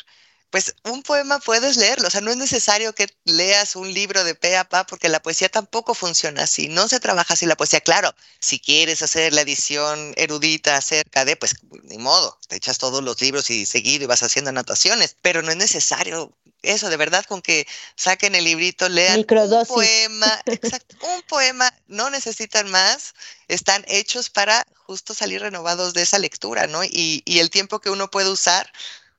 pues 0.51 0.75
un 0.85 1.03
poema 1.03 1.39
puedes 1.41 1.77
leerlo, 1.77 2.09
o 2.09 2.11
sea, 2.11 2.23
no 2.23 2.31
es 2.31 2.37
necesario 2.37 2.95
que 2.95 3.07
leas 3.25 3.77
un 3.77 3.93
libro 3.93 4.25
de 4.25 4.35
pe 4.35 4.57
a 4.57 4.69
pa 4.69 4.87
porque 4.87 5.09
la 5.09 5.21
poesía 5.21 5.49
tampoco 5.49 5.95
funciona 5.95 6.45
así, 6.45 6.69
no 6.69 6.89
se 6.89 7.01
trabaja 7.01 7.35
así 7.35 7.45
la 7.45 7.57
poesía, 7.57 7.81
claro, 7.81 8.15
si 8.41 8.59
quieres 8.59 9.03
hacer 9.03 9.35
la 9.35 9.43
edición 9.43 10.15
erudita 10.17 10.77
acerca 10.77 11.25
de, 11.25 11.37
pues 11.37 11.57
ni 11.83 11.99
modo, 11.99 12.39
te 12.49 12.57
echas 12.57 12.79
todos 12.79 13.03
los 13.03 13.21
libros 13.21 13.51
y 13.51 13.67
seguido 13.67 14.05
y 14.05 14.07
vas 14.07 14.23
haciendo 14.23 14.49
anotaciones, 14.49 15.17
pero 15.21 15.43
no 15.43 15.51
es 15.51 15.57
necesario 15.57 16.33
eso, 16.63 16.89
de 16.89 16.97
verdad, 16.97 17.25
con 17.27 17.43
que 17.43 17.67
saquen 17.95 18.35
el 18.35 18.45
librito, 18.45 18.89
lean 18.89 19.21
un 19.21 19.67
poema, 19.67 20.43
exacto, 20.47 20.97
un 21.15 21.23
poema, 21.23 21.73
no 21.87 22.11
necesitan 22.11 22.71
más, 22.71 23.15
están 23.49 23.85
hechos 23.87 24.31
para 24.31 24.67
justo 24.75 25.15
salir 25.15 25.43
renovados 25.43 25.95
de 25.95 26.03
esa 26.03 26.19
lectura, 26.19 26.67
¿no? 26.67 26.83
Y, 26.83 27.23
y 27.27 27.39
el 27.39 27.51
tiempo 27.51 27.81
que 27.81 27.91
uno 27.91 28.11
puede 28.11 28.31
usar, 28.31 28.73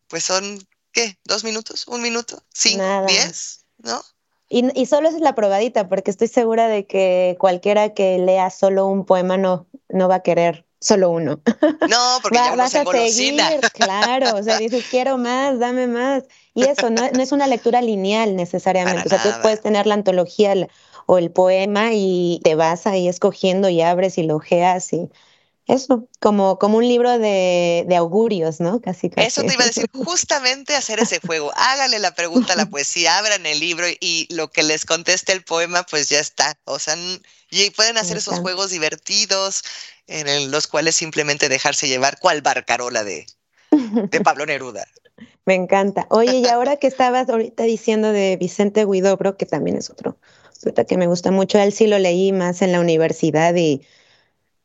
pues 0.07 0.25
son 0.25 0.67
¿qué? 0.91 1.17
¿Dos 1.23 1.43
minutos? 1.43 1.88
¿Un 1.88 2.02
minuto? 2.02 2.41
¿Cinco? 2.54 3.06
¿Diez? 3.08 3.65
¿No? 3.78 4.02
Y, 4.49 4.65
y, 4.80 4.88
solo 4.88 5.10
es 5.10 5.19
la 5.19 5.36
probadita, 5.36 5.88
porque 5.88 6.10
estoy 6.10 6.28
segura 6.28 6.67
de 6.67 6.88
que 6.88 7.38
cualquiera 7.39 7.93
que 7.93 8.17
lea 8.17 8.49
solo 8.49 8.88
un 8.88 9.06
poema 9.06 9.38
no, 9.38 9.67
no 9.89 10.08
va 10.08 10.15
a 10.15 10.23
querer 10.23 10.65
solo 10.80 11.10
uno. 11.10 11.41
No, 11.89 12.19
porque 12.21 12.38
ya 12.38 12.56
vas 12.56 12.75
a 12.75 12.84
seguir, 12.86 13.41
claro, 13.73 14.36
o 14.36 14.43
sea, 14.43 14.58
dices, 14.58 14.86
quiero 14.89 15.17
más, 15.17 15.60
dame 15.60 15.88
más. 15.88 16.23
Y 16.54 16.63
eso, 16.63 16.89
no, 16.89 17.10
no 17.12 17.21
es 17.21 17.32
una 17.32 17.47
lectura 17.47 17.82
lineal 17.82 18.36
necesariamente, 18.36 19.04
o 19.06 19.10
sea, 19.10 19.21
tú 19.21 19.30
puedes 19.41 19.62
tener 19.62 19.88
la 19.88 19.93
antología 19.93 20.54
o 21.06 21.17
el 21.17 21.32
poema 21.32 21.89
y 21.93 22.39
te 22.43 22.56
vas 22.56 22.88
ahí 22.88 23.08
escogiendo 23.08 23.69
y 23.69 23.82
abres 23.82 24.17
y 24.17 24.23
lo 24.23 24.36
ojeas 24.36 24.93
y 24.93 25.10
eso, 25.69 26.08
como, 26.19 26.58
como 26.58 26.77
un 26.77 26.88
libro 26.88 27.19
de, 27.19 27.86
augurios, 27.97 28.60
¿no? 28.60 28.82
Casi, 28.82 29.10
casi. 29.10 29.27
Eso 29.27 29.41
te 29.43 29.53
iba 29.53 29.63
a 29.63 29.67
decir, 29.67 29.86
justamente 29.93 30.75
hacer 30.75 30.99
ese 30.99 31.19
juego. 31.19 31.51
Hágale 31.55 31.99
la 31.99 32.13
pregunta 32.13 32.53
a 32.53 32.55
la 32.55 32.65
poesía, 32.65 33.17
abran 33.17 33.45
el 33.45 33.60
libro 33.60 33.86
y 33.99 34.27
lo 34.34 34.49
que 34.49 34.63
les 34.63 34.86
conteste 34.86 35.32
el 35.32 35.43
poema, 35.43 35.84
pues 35.84 36.10
ya 36.10 36.19
está. 36.19 36.58
O 36.65 36.79
sea, 36.79 36.95
y 37.51 37.69
pueden 37.71 37.97
hacer 37.97 38.17
esos 38.17 38.39
juegos 38.39 38.71
divertidos 38.71 39.63
en 40.08 40.49
los 40.49 40.67
cuales 40.67 40.95
simplemente 40.95 41.49
dejarse 41.49 41.88
llevar 41.88 42.19
cual 42.19 42.41
barcarola 42.41 43.03
de, 43.03 43.27
de 43.71 44.21
Pablo 44.21 44.45
Neruda. 44.45 44.88
Me 45.45 45.53
encanta. 45.55 46.08
Oye, 46.10 46.38
y 46.38 46.47
ahora 46.49 46.77
que 46.77 46.88
estabas 46.88 47.29
ahorita 47.29 47.63
diciendo 47.63 48.12
de 48.12 48.38
Vicente 48.38 48.86
Guidobro, 48.86 49.38
que 49.38 49.45
también 49.45 49.77
es 49.77 49.89
otro 49.89 50.17
que 50.88 50.97
me 50.97 51.08
gusta 51.08 51.32
mucho, 51.32 51.60
él 51.60 51.73
sí 51.73 51.88
lo 51.88 51.99
leí 51.99 52.32
más 52.32 52.62
en 52.62 52.71
la 52.71 52.79
universidad 52.79 53.55
y 53.55 53.82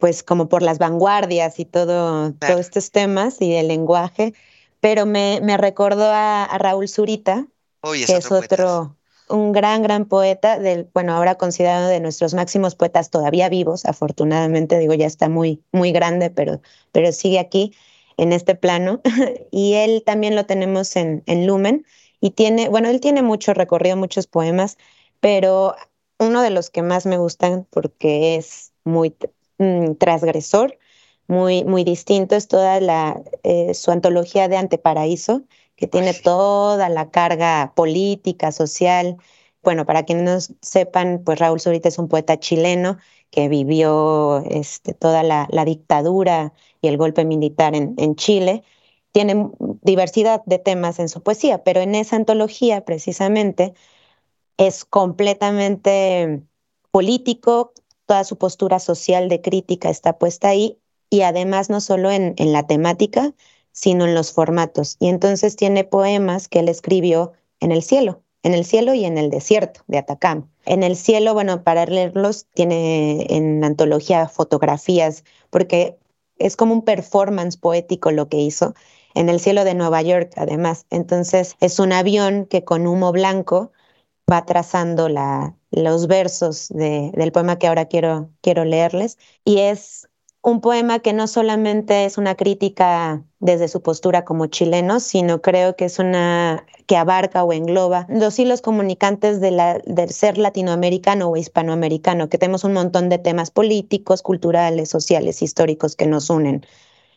pues 0.05 0.23
como 0.23 0.51
por 0.51 0.61
las 0.61 0.79
vanguardias 0.79 1.59
y 1.59 1.65
todo, 1.65 2.35
todos 2.35 2.61
estos 2.61 2.91
temas 2.91 3.41
y 3.41 3.55
el 3.55 3.69
lenguaje, 3.69 4.35
pero 4.81 5.07
me, 5.07 5.41
me 5.43 5.57
recordó 5.57 6.05
a, 6.05 6.47
Raúl 6.59 6.91
Zurita, 6.91 7.47
que 7.81 8.15
es 8.15 8.31
otro, 8.31 8.99
un 9.31 9.53
gran, 9.53 9.83
gran 9.83 10.05
poeta, 10.05 10.59
del, 10.59 10.91
bueno, 10.93 11.15
ahora 11.15 11.37
considerado 11.37 11.89
de 11.89 12.01
nuestros 12.01 12.35
máximos 12.35 12.75
poetas 12.75 13.09
todavía 13.09 13.49
vivos, 13.49 13.87
afortunadamente, 13.87 14.79
digo, 14.79 14.93
ya 14.93 15.07
está 15.07 15.31
muy, 15.31 15.63
muy 15.73 15.91
grande, 15.91 16.29
pero, 16.29 16.61
pero 16.93 17.11
sigue 17.11 17.39
aquí 17.39 17.73
en 18.19 18.35
este 18.35 18.55
plano. 18.55 19.01
y 19.51 19.73
él 19.73 20.03
también 20.05 20.37
lo 20.37 20.45
tenemos 20.45 20.97
en, 20.97 21.23
en 21.25 21.47
Lumen 21.47 21.87
y 22.21 22.33
tiene, 22.33 22.69
bueno, 22.69 22.91
él 22.91 23.01
tiene 23.01 23.23
mucho 23.23 23.55
recorrido, 23.55 23.97
muchos 23.97 24.27
poemas, 24.27 24.77
pero 25.21 25.75
uno 26.19 26.43
de 26.43 26.51
los 26.51 26.69
que 26.69 26.83
más 26.83 27.07
me 27.07 27.17
gustan 27.17 27.67
porque 27.71 28.37
es 28.37 28.75
muy 28.85 29.17
mm, 29.59 29.95
transgresor, 29.95 30.79
muy, 31.27 31.65
muy 31.65 31.85
distinto, 31.85 32.37
es 32.37 32.49
toda 32.49 32.81
la, 32.81 33.23
eh, 33.43 33.75
su 33.75 33.91
antología 33.91 34.49
de 34.49 34.57
Anteparaíso, 34.57 35.43
que 35.77 35.87
tiene 35.87 36.15
toda 36.15 36.89
la 36.89 37.11
carga 37.11 37.73
política, 37.75 38.53
social. 38.53 39.17
Bueno, 39.63 39.87
para 39.87 40.05
quienes 40.05 40.51
no 40.51 40.57
sepan, 40.63 41.23
pues 41.25 41.39
Raúl 41.39 41.61
Zurita 41.61 41.89
es 41.89 41.99
un 41.99 42.09
poeta 42.09 42.39
chileno 42.39 42.99
que 43.31 43.49
vivió 43.49 44.39
este, 44.51 44.95
toda 44.95 45.23
la, 45.23 45.49
dictadura 45.65 46.53
y 46.81 46.89
el 46.89 46.97
golpe 46.99 47.25
militar 47.25 47.75
en, 47.75 47.95
en 47.99 48.17
Chile. 48.17 48.63
Tiene 49.13 49.51
diversidad 49.83 50.43
de 50.47 50.59
temas 50.59 50.99
en 50.99 51.09
su 51.09 51.23
poesía, 51.23 51.65
pero 51.65 51.81
en 51.81 51.95
esa 51.95 52.17
antología 52.17 52.85
precisamente 52.85 53.75
es 54.57 54.85
completamente 54.85 56.43
político, 56.91 57.73
toda 58.07 58.25
su 58.25 58.39
postura 58.39 58.79
social 58.79 59.29
de 59.29 59.41
crítica 59.41 59.91
está 59.91 60.19
puesta 60.19 60.49
ahí 60.49 60.79
y 61.11 61.23
además 61.23 61.71
no 61.71 61.81
solo 61.81 62.11
en, 62.11 62.35
la 62.39 62.67
temática, 62.67 63.35
sino 63.73 64.05
en 64.05 64.15
los 64.15 64.33
formatos. 64.33 64.97
Y 64.99 65.09
entonces 65.09 65.57
tiene 65.57 65.85
poemas 65.85 66.49
que 66.49 66.61
él 66.61 66.69
escribió 66.69 67.33
en 67.61 67.73
el 67.73 67.83
cielo, 67.83 68.23
en 68.43 68.55
el 68.55 68.65
cielo 68.65 68.95
y 68.95 69.05
en 69.05 69.19
el 69.19 69.31
desierto 69.31 69.83
de 69.87 69.99
Atacama. 69.99 70.49
En 70.67 70.83
el 70.83 70.97
cielo, 70.97 71.35
bueno, 71.35 71.63
para 71.63 71.87
leerlos 71.87 72.47
tiene 72.55 73.27
en 73.31 73.63
antología 73.65 74.29
fotografías, 74.29 75.25
porque 75.51 75.99
es 76.39 76.57
como 76.57 76.75
un 76.75 76.83
performance 76.83 77.57
poético 77.57 78.11
lo 78.11 78.29
que 78.29 78.39
hizo 78.39 78.75
en 79.15 79.29
el 79.29 79.39
cielo 79.41 79.65
de 79.65 79.75
Nueva 79.75 80.03
York, 80.03 80.33
además. 80.37 80.87
Entonces 80.91 81.57
es 81.61 81.79
un 81.79 81.93
avión 81.93 82.47
que 82.47 82.65
con 82.65 82.87
humo 82.87 83.13
blanco 83.13 83.71
va 84.31 84.45
trazando 84.47 85.09
los 85.71 86.07
versos 86.07 86.69
del 86.69 87.33
poema 87.33 87.59
que 87.59 87.67
ahora 87.67 87.87
quiero, 87.87 88.31
leerles. 88.65 89.19
Y 89.45 89.59
es 89.59 90.09
un 90.43 90.61
poema 90.61 90.99
que 90.99 91.13
no 91.13 91.27
solamente 91.27 92.05
es 92.05 92.19
una 92.19 92.35
crítica 92.35 93.25
desde 93.41 93.69
su 93.69 93.83
postura 93.83 94.25
como 94.25 94.47
chileno, 94.47 95.01
sino 95.01 95.41
creo 95.41 95.77
que 95.77 95.87
es 95.87 95.99
una 95.99 96.67
que 96.87 96.97
abarca 96.97 97.45
o 97.45 97.53
engloba 97.53 98.07
los 98.11 98.39
hilos 98.39 98.61
comunicantes 98.61 99.41
del 99.41 100.11
ser 100.11 100.37
latinoamericano 100.37 101.31
o 101.31 101.37
hispanoamericano, 101.37 102.29
que 102.29 102.39
tenemos 102.39 102.65
un 102.65 102.75
montón 102.75 103.09
de 103.09 103.19
temas 103.19 103.51
políticos, 103.51 104.23
culturales, 104.23 104.91
sociales, 104.91 105.41
históricos 105.41 105.97
que 105.97 106.07
nos 106.07 106.29
unen. 106.29 106.67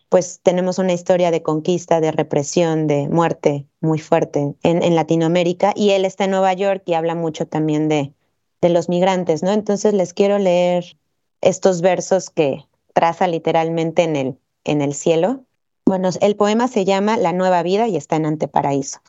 Pues 0.10 0.40
tenemos 0.42 0.80
una 0.80 0.94
historia 0.94 1.32
de 1.32 1.44
conquista, 1.44 2.00
de 2.00 2.12
represión, 2.12 2.88
de 2.88 3.10
muerte 3.10 3.68
muy 3.82 4.00
fuerte 4.00 4.56
en, 4.64 4.96
Latinoamérica 4.96 5.74
y 5.76 5.92
él 5.92 6.06
está 6.06 6.26
en 6.26 6.32
Nueva 6.32 6.54
York 6.54 6.84
y 6.86 6.94
habla 6.94 7.14
mucho 7.14 7.46
también 7.46 7.90
de, 7.90 8.14
de 8.62 8.70
los 8.70 8.88
migrantes, 8.88 9.44
¿no? 9.44 9.52
Entonces 9.52 9.94
les 9.94 10.14
quiero 10.14 10.40
leer 10.40 10.98
estos 11.42 11.82
versos 11.82 12.30
que 12.30 12.66
traza 12.94 13.28
literalmente 13.28 14.04
en 14.04 14.16
el, 14.16 14.40
en 14.64 14.82
el 14.82 14.94
cielo. 14.94 15.44
Bueno, 15.86 16.10
el 16.22 16.36
poema 16.36 16.68
se 16.68 16.86
llama 16.86 17.18
La 17.18 17.34
nueva 17.34 17.62
vida 17.64 17.88
y 17.88 17.98
está 17.98 18.16
en 18.16 18.26
Anteparaíso. 18.26 19.00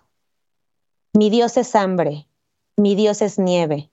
Mi 1.13 1.31
Dios 1.31 1.57
es 1.57 1.75
hambre, 1.75 2.27
mi 2.77 2.95
Dios 2.95 3.23
es 3.23 3.39
nieve, 3.39 3.91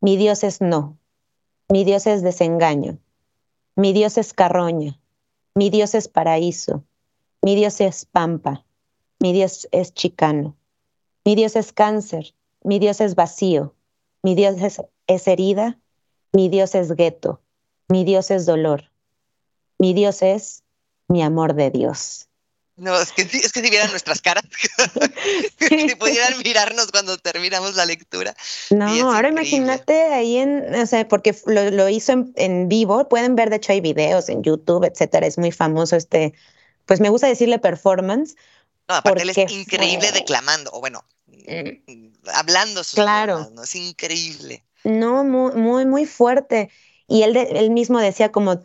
mi 0.00 0.16
Dios 0.16 0.44
es 0.44 0.60
no, 0.60 0.96
mi 1.68 1.84
Dios 1.84 2.06
es 2.06 2.22
desengaño, 2.22 2.98
mi 3.74 3.92
Dios 3.92 4.16
es 4.16 4.32
carroña, 4.32 4.98
mi 5.58 5.70
Dios 5.70 5.96
es 5.96 6.06
paraíso, 6.06 6.84
mi 7.42 7.56
Dios 7.56 7.80
es 7.80 8.04
pampa, 8.04 8.64
mi 9.18 9.32
Dios 9.32 9.66
es 9.72 9.92
chicano, 9.92 10.56
mi 11.24 11.34
Dios 11.34 11.56
es 11.56 11.72
cáncer, 11.72 12.36
mi 12.62 12.78
Dios 12.78 13.00
es 13.00 13.16
vacío, 13.16 13.74
mi 14.22 14.36
Dios 14.36 14.54
es, 15.08 15.26
herida, 15.26 15.76
mi 16.32 16.48
Dios 16.48 16.76
es 16.76 16.92
gueto, 16.92 17.40
mi 17.88 18.04
Dios 18.04 18.30
es 18.30 18.46
dolor, 18.46 18.92
mi 19.80 19.94
Dios 19.94 20.22
es 20.22 20.62
mi 21.08 21.24
amor 21.24 21.54
de 21.54 21.72
Dios. 21.72 22.27
No, 22.78 22.96
es 22.96 23.10
que, 23.10 23.22
es 23.22 23.52
que 23.52 23.60
si 23.60 23.70
vieran 23.70 23.90
nuestras 23.90 24.22
caras, 24.22 24.44
si 25.58 25.94
pudieran 25.96 26.38
mirarnos 26.38 26.92
cuando 26.92 27.18
terminamos 27.18 27.74
la 27.74 27.84
lectura. 27.84 28.36
No, 28.70 29.12
ahora 29.12 29.30
imagínate 29.30 30.00
ahí 30.14 30.36
en, 30.36 30.72
o 30.76 30.86
sea, 30.86 31.06
porque 31.08 31.36
lo, 31.46 31.88
hizo 31.88 32.12
en, 32.36 32.68
vivo, 32.68 33.08
pueden 33.08 33.34
ver, 33.34 33.50
de 33.50 33.56
hecho 33.56 33.72
hay 33.72 33.80
videos 33.80 34.28
en 34.28 34.44
YouTube, 34.44 34.84
etcétera, 34.84 35.26
es 35.26 35.38
muy 35.38 35.50
famoso 35.50 35.96
este, 35.96 36.34
pues 36.86 37.00
me 37.00 37.08
gusta 37.08 37.26
decirle 37.26 37.58
performance. 37.58 38.36
No, 38.88 38.94
aparte 38.94 39.22
él 39.22 39.30
es 39.30 39.38
increíble 39.50 40.12
declamando, 40.12 40.70
o 40.72 40.78
bueno, 40.78 41.04
mm. 41.26 42.28
hablando 42.32 42.84
sus 42.84 42.94
claro. 42.94 43.50
¿no? 43.54 43.64
Es 43.64 43.74
increíble. 43.74 44.62
No, 44.84 45.24
muy, 45.24 45.52
muy, 45.52 45.84
muy 45.84 46.06
fuerte. 46.06 46.70
Y 47.08 47.22
él, 47.22 47.36
él 47.36 47.70
mismo 47.70 47.98
decía 47.98 48.30
como 48.30 48.60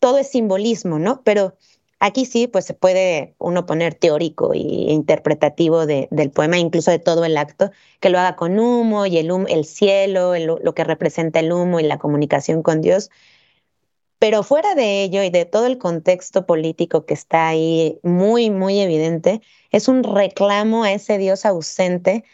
todo 0.00 0.18
es 0.18 0.30
simbolismo, 0.30 0.98
¿no? 0.98 1.22
Pero 1.22 1.56
aquí 2.02 2.26
sí, 2.26 2.48
pues 2.48 2.64
se 2.66 2.74
puede 2.74 3.34
uno 3.38 3.64
poner 3.64 3.94
teórico 3.94 4.52
e 4.54 4.58
interpretativo 4.58 5.86
del 5.86 6.30
poema, 6.32 6.58
incluso 6.58 6.90
de 6.90 6.98
todo 6.98 7.24
el 7.24 7.36
acto, 7.36 7.70
que 8.00 8.10
lo 8.10 8.18
haga 8.18 8.36
con 8.36 8.58
humo 8.58 9.06
y 9.06 9.18
el, 9.18 9.30
el 9.48 9.64
cielo, 9.64 10.34
lo 10.36 10.74
que 10.74 10.84
representa 10.84 11.40
el 11.40 11.52
humo 11.52 11.78
y 11.80 11.84
la 11.84 11.98
comunicación 11.98 12.62
con 12.62 12.80
Dios. 12.82 13.10
Pero 14.18 14.42
fuera 14.42 14.74
de 14.74 15.02
ello 15.04 15.22
y 15.22 15.30
de 15.30 15.44
todo 15.44 15.66
el 15.66 15.78
contexto 15.78 16.44
político 16.46 17.06
que 17.06 17.14
está 17.14 17.48
ahí 17.48 18.00
muy, 18.02 18.50
muy 18.50 18.80
evidente, 18.80 19.40
es 19.70 19.88
un 19.88 20.02
reclamo 20.04 20.84
a 20.84 20.92
ese 20.92 21.18
Dios 21.18 21.44
ausente, 21.46 22.24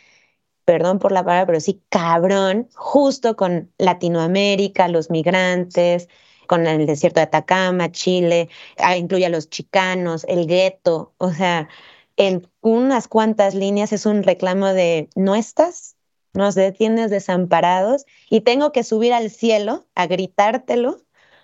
perdón 0.65 0.99
por 0.99 1.13
la 1.13 1.25
palabra, 1.25 1.47
pero 1.47 1.61
sí 1.61 1.83
cabrón, 1.91 2.69
justo 2.75 3.37
con 3.37 3.73
Latinoamérica, 3.79 4.89
los 4.89 5.11
migrantes, 5.11 6.09
con 6.49 6.67
el 6.67 6.87
desierto 6.87 7.21
de 7.21 7.25
Atacama, 7.25 7.93
Chile, 7.93 8.49
ah, 8.79 8.97
incluye 8.97 9.27
a 9.27 9.29
los 9.29 9.49
chicanos, 9.49 10.25
el 10.29 10.49
gueto, 10.49 11.15
o 11.19 11.33
sea, 11.33 11.69
en 12.17 12.51
unas 12.61 13.07
cuantas 13.07 13.55
líneas 13.55 13.93
es 13.93 14.05
un 14.07 14.25
reclamo 14.25 14.67
de 14.67 15.09
no 15.15 15.37
estás, 15.37 15.95
nos 16.33 16.57
detienes 16.57 17.11
desamparados 17.11 18.07
y 18.29 18.41
tengo 18.41 18.73
que 18.73 18.83
subir 18.83 19.13
al 19.13 19.31
cielo 19.31 19.87
a 19.95 20.07
gritártelo 20.07 21.01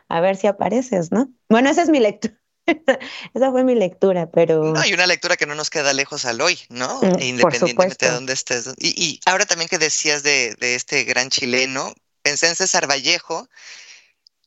a 0.09 0.21
ver 0.21 0.37
si 0.37 0.47
apareces, 0.47 1.13
¿no? 1.13 1.29
Bueno, 1.49 1.71
esa 1.71 1.83
es 1.83 1.89
mi 1.89 2.01
lectura. 2.01 2.35
Esa 3.35 3.51
fue 3.51 3.63
mi 3.63 3.75
lectura, 3.75 4.31
pero... 4.31 4.73
No, 4.73 4.81
hay 4.81 4.95
una 4.95 5.07
lectura 5.07 5.37
que 5.37 5.45
no 5.45 5.55
nos 5.55 5.69
queda 5.69 5.93
lejos 5.93 6.25
al 6.25 6.41
hoy, 6.41 6.59
¿no? 6.71 6.99
Mm, 7.03 7.21
independientemente 7.21 8.07
de 8.07 8.13
dónde 8.13 8.33
estés. 8.33 8.71
Y, 8.79 9.21
ahora 9.27 9.45
también 9.45 9.69
que 9.69 9.77
decías 9.77 10.23
de, 10.23 10.55
de, 10.55 10.75
este 10.75 11.05
gran 11.05 11.29
chileno, 11.29 11.93
pensé 12.23 12.49
en 12.49 12.57
César 12.57 12.89
Vallejo, 12.89 13.49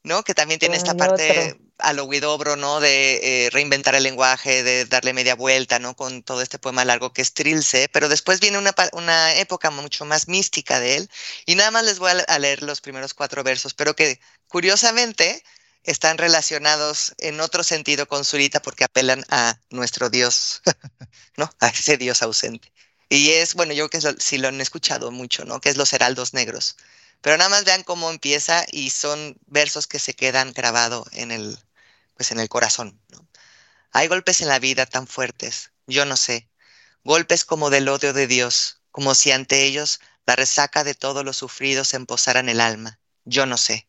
¿no? 0.07 0.23
Que 0.23 0.33
también 0.33 0.59
tiene 0.59 0.77
esta 0.77 0.95
parte 0.95 1.59
a 1.77 1.93
lo 1.93 2.07
Guidobro, 2.07 2.55
¿no? 2.55 2.79
De 2.79 3.45
eh, 3.45 3.49
reinventar 3.51 3.93
el 3.95 4.03
lenguaje, 4.03 4.63
de 4.63 4.85
darle 4.85 5.13
media 5.13 5.35
vuelta, 5.35 5.79
¿no? 5.79 5.95
Con 5.95 6.23
todo 6.23 6.41
este 6.41 6.57
poema 6.57 6.85
largo 6.85 7.13
que 7.13 7.21
es 7.21 7.33
Trilce, 7.33 7.89
pero 7.89 8.09
después 8.09 8.39
viene 8.39 8.57
una, 8.57 8.73
una 8.93 9.35
época 9.35 9.69
mucho 9.69 10.05
más 10.05 10.27
mística 10.27 10.79
de 10.79 10.97
él, 10.97 11.09
y 11.45 11.55
nada 11.55 11.71
más 11.71 11.83
les 11.85 11.99
voy 11.99 12.11
a 12.27 12.39
leer 12.39 12.63
los 12.63 12.81
primeros 12.81 13.13
cuatro 13.13 13.43
versos, 13.43 13.73
pero 13.73 13.95
que 13.95 14.19
curiosamente 14.47 15.43
están 15.83 16.17
relacionados 16.17 17.13
en 17.17 17.39
otro 17.39 17.63
sentido 17.63 18.07
con 18.07 18.25
Zurita 18.25 18.61
porque 18.61 18.83
apelan 18.83 19.23
a 19.29 19.59
nuestro 19.69 20.09
Dios, 20.09 20.61
¿no? 21.37 21.49
A 21.59 21.67
ese 21.69 21.97
Dios 21.97 22.21
ausente. 22.21 22.71
Y 23.09 23.31
es, 23.31 23.53
bueno, 23.53 23.73
yo 23.73 23.89
creo 23.89 24.13
que 24.13 24.21
si 24.21 24.37
lo 24.37 24.49
han 24.49 24.59
escuchado 24.59 25.11
mucho, 25.11 25.45
¿no? 25.45 25.61
Que 25.61 25.69
es 25.69 25.77
los 25.77 25.93
heraldos 25.93 26.33
negros. 26.33 26.75
Pero 27.21 27.38
nada 27.38 27.49
más 27.49 27.65
vean 27.65 27.84
cómo 27.84 28.10
empieza 28.10 28.65
y 28.71 28.89
son 28.91 29.38
versos 29.47 29.88
que 29.88 29.99
se 29.99 30.13
quedan 30.13 30.53
grabados 30.53 31.08
en 31.12 31.32
el, 31.32 31.58
pues 32.15 32.32
en 32.32 32.39
el 32.39 32.49
corazón. 32.49 32.99
Hay 33.91 34.08
golpes 34.08 34.41
en 34.41 34.47
la 34.47 34.60
vida 34.60 34.86
tan 34.86 35.08
fuertes, 35.08 35.71
yo 35.88 36.06
no 36.06 36.17
sé, 36.17 36.49
golpes 37.03 37.45
como 37.45 37.69
del 37.69 37.89
odio 37.89 38.13
de 38.13 38.27
Dios, 38.27 38.82
como 38.91 39.15
si 39.15 39.32
ante 39.32 39.63
ellos 39.63 39.99
la 40.25 40.36
resaca 40.36 40.84
de 40.84 40.93
todos 40.93 41.23
los 41.23 41.38
sufridos 41.38 41.88
se 41.88 41.95
en 41.95 42.49
el 42.49 42.62
alma, 42.62 42.99
yo 43.23 43.45
no 43.45 43.58
sé. 43.58 43.88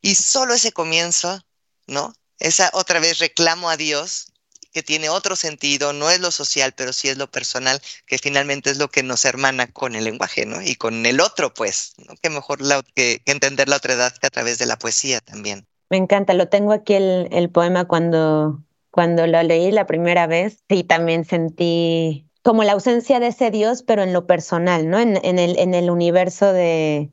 Y 0.00 0.14
solo 0.14 0.54
ese 0.54 0.72
comienzo, 0.72 1.44
¿no? 1.86 2.14
Esa 2.38 2.70
otra 2.72 3.00
vez 3.00 3.18
reclamo 3.18 3.68
a 3.68 3.76
Dios 3.76 4.31
que 4.72 4.82
tiene 4.82 5.08
otro 5.08 5.36
sentido, 5.36 5.92
no 5.92 6.10
es 6.10 6.20
lo 6.20 6.30
social, 6.30 6.72
pero 6.76 6.92
sí 6.92 7.08
es 7.08 7.18
lo 7.18 7.30
personal, 7.30 7.80
que 8.06 8.18
finalmente 8.18 8.70
es 8.70 8.78
lo 8.78 8.88
que 8.88 9.02
nos 9.02 9.24
hermana 9.24 9.66
con 9.66 9.94
el 9.94 10.04
lenguaje, 10.04 10.46
¿no? 10.46 10.62
Y 10.62 10.74
con 10.76 11.06
el 11.06 11.20
otro, 11.20 11.52
pues, 11.54 11.94
¿no? 11.98 12.14
Que 12.20 12.30
mejor 12.30 12.58
que, 12.94 13.22
entender 13.26 13.68
la 13.68 13.76
otra 13.76 13.94
edad 13.94 14.12
que 14.16 14.26
a 14.26 14.30
través 14.30 14.58
de 14.58 14.66
la 14.66 14.78
poesía 14.78 15.20
también. 15.20 15.66
Me 15.90 15.98
encanta, 15.98 16.34
lo 16.34 16.48
tengo 16.48 16.72
aquí 16.72 16.94
el, 16.94 17.28
el 17.32 17.50
poema 17.50 17.86
cuando, 17.86 18.62
Cuando 18.90 19.26
lo 19.26 19.42
leí 19.42 19.72
la 19.72 19.86
primera 19.86 20.26
vez, 20.26 20.64
sí, 20.68 20.84
también 20.84 21.24
sentí 21.24 22.26
como 22.42 22.62
la 22.62 22.72
ausencia 22.72 23.20
de 23.20 23.28
ese 23.28 23.50
Dios, 23.50 23.82
pero 23.82 24.02
en 24.02 24.12
lo 24.12 24.26
personal, 24.26 24.90
¿no? 24.90 24.98
En, 24.98 25.18
en, 25.24 25.38
el, 25.38 25.58
en 25.58 25.74
el 25.74 25.90
universo 25.90 26.52
de, 26.52 27.10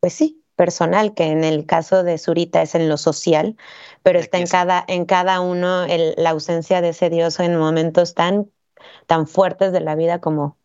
pues 0.00 0.14
sí, 0.14 0.41
personal, 0.62 1.12
que 1.12 1.24
en 1.24 1.42
el 1.42 1.66
caso 1.66 2.04
de 2.04 2.18
Zurita 2.18 2.62
es 2.62 2.76
en 2.76 2.88
lo 2.88 2.96
social, 2.96 3.56
pero 4.04 4.20
está 4.20 4.38
en 4.38 4.46
cada, 4.46 4.84
en 4.86 5.06
cada 5.06 5.40
uno 5.40 5.82
el, 5.82 6.14
la 6.16 6.30
ausencia 6.30 6.80
de 6.80 6.90
ese 6.90 7.10
Dios 7.10 7.40
en 7.40 7.58
momentos 7.58 8.14
tan, 8.14 8.48
tan 9.08 9.26
fuertes 9.26 9.72
de 9.72 9.80
la 9.80 9.96
vida 9.96 10.20
como 10.20 10.56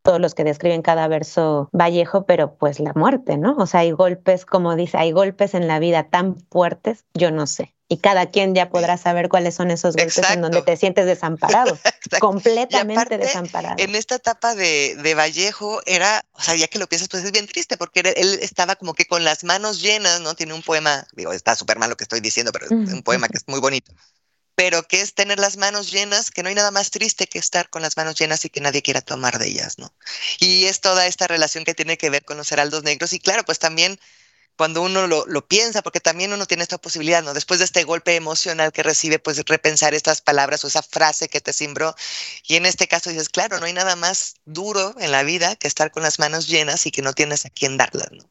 todos 0.00 0.20
los 0.20 0.34
que 0.34 0.44
describen 0.44 0.80
cada 0.80 1.06
verso 1.06 1.68
Vallejo, 1.70 2.24
pero 2.24 2.54
pues 2.54 2.80
la 2.80 2.94
muerte, 2.94 3.36
¿no? 3.36 3.54
O 3.58 3.66
sea, 3.66 3.80
hay 3.80 3.90
golpes, 3.90 4.46
como 4.46 4.74
dice, 4.74 4.96
hay 4.96 5.12
golpes 5.12 5.52
en 5.52 5.68
la 5.68 5.78
vida 5.80 6.04
tan 6.04 6.36
fuertes, 6.50 7.04
yo 7.12 7.30
no 7.30 7.46
sé. 7.46 7.74
Y 7.92 7.98
cada 7.98 8.30
quien 8.30 8.54
ya 8.54 8.70
podrá 8.70 8.96
saber 8.96 9.28
cuáles 9.28 9.54
son 9.54 9.70
esos 9.70 9.94
golpes 9.96 10.30
en 10.30 10.40
donde 10.40 10.62
te 10.62 10.78
sientes 10.78 11.04
desamparado, 11.04 11.78
completamente 12.20 13.18
desamparado. 13.18 13.74
En 13.76 13.94
esta 13.94 14.14
etapa 14.14 14.54
de, 14.54 14.96
de, 14.96 15.14
Vallejo 15.14 15.82
era, 15.84 16.24
o 16.32 16.42
sea, 16.42 16.54
ya 16.54 16.68
que 16.68 16.78
lo 16.78 16.86
piensas, 16.86 17.10
pues 17.10 17.22
es 17.22 17.32
bien 17.32 17.46
triste, 17.46 17.76
porque 17.76 18.00
él 18.00 18.38
estaba 18.40 18.76
como 18.76 18.94
que 18.94 19.04
con 19.04 19.24
las 19.24 19.44
manos 19.44 19.82
llenas, 19.82 20.22
¿no? 20.22 20.34
Tiene 20.34 20.54
un 20.54 20.62
poema, 20.62 21.06
digo, 21.12 21.34
está 21.34 21.54
súper 21.54 21.78
mal 21.78 21.90
lo 21.90 21.98
que 21.98 22.04
estoy 22.04 22.20
diciendo, 22.20 22.50
pero 22.50 22.64
es 22.64 22.72
un 22.72 23.02
poema 23.02 23.28
que 23.28 23.36
es 23.36 23.44
muy 23.46 23.60
bonito 23.60 23.92
pero 24.54 24.86
que 24.86 25.00
es 25.00 25.14
tener 25.14 25.38
las 25.38 25.56
manos 25.56 25.90
llenas, 25.90 26.30
que 26.30 26.42
no 26.42 26.48
hay 26.48 26.54
nada 26.54 26.70
más 26.70 26.90
triste 26.90 27.26
que 27.26 27.38
estar 27.38 27.70
con 27.70 27.82
las 27.82 27.96
manos 27.96 28.16
llenas 28.18 28.44
y 28.44 28.50
que 28.50 28.60
nadie 28.60 28.82
quiera 28.82 29.00
tomar 29.00 29.38
de 29.38 29.48
ellas, 29.48 29.78
¿no? 29.78 29.92
Y 30.38 30.66
es 30.66 30.80
toda 30.80 31.06
esta 31.06 31.26
relación 31.26 31.64
que 31.64 31.74
tiene 31.74 31.96
que 31.96 32.10
ver 32.10 32.24
con 32.24 32.36
los 32.36 32.52
heraldos 32.52 32.82
negros 32.84 33.12
y 33.12 33.18
claro, 33.18 33.44
pues 33.44 33.58
también 33.58 33.98
cuando 34.62 34.80
uno 34.80 35.08
lo, 35.08 35.26
lo, 35.26 35.44
piensa, 35.44 35.82
porque 35.82 35.98
también 35.98 36.32
uno 36.32 36.46
tiene 36.46 36.62
esta 36.62 36.78
posibilidad, 36.78 37.20
¿no? 37.20 37.34
Después 37.34 37.58
de 37.58 37.64
este 37.64 37.82
golpe 37.82 38.14
emocional 38.14 38.70
que 38.70 38.84
recibe, 38.84 39.18
pues 39.18 39.42
repensar 39.44 39.92
estas 39.92 40.20
palabras 40.20 40.62
o 40.62 40.68
esa 40.68 40.84
frase 40.84 41.28
que 41.28 41.40
te 41.40 41.52
cimbró. 41.52 41.96
Y 42.46 42.54
en 42.54 42.64
este 42.64 42.86
caso 42.86 43.10
dices, 43.10 43.28
claro, 43.28 43.58
no 43.58 43.66
hay 43.66 43.72
nada 43.72 43.96
más 43.96 44.36
duro 44.44 44.94
en 45.00 45.10
la 45.10 45.24
vida 45.24 45.56
que 45.56 45.66
estar 45.66 45.90
con 45.90 46.04
las 46.04 46.20
manos 46.20 46.46
llenas 46.46 46.86
y 46.86 46.92
que 46.92 47.02
no 47.02 47.12
tienes 47.12 47.44
a 47.44 47.50
quién 47.50 47.76
darlas, 47.76 48.12
¿no? 48.12 48.22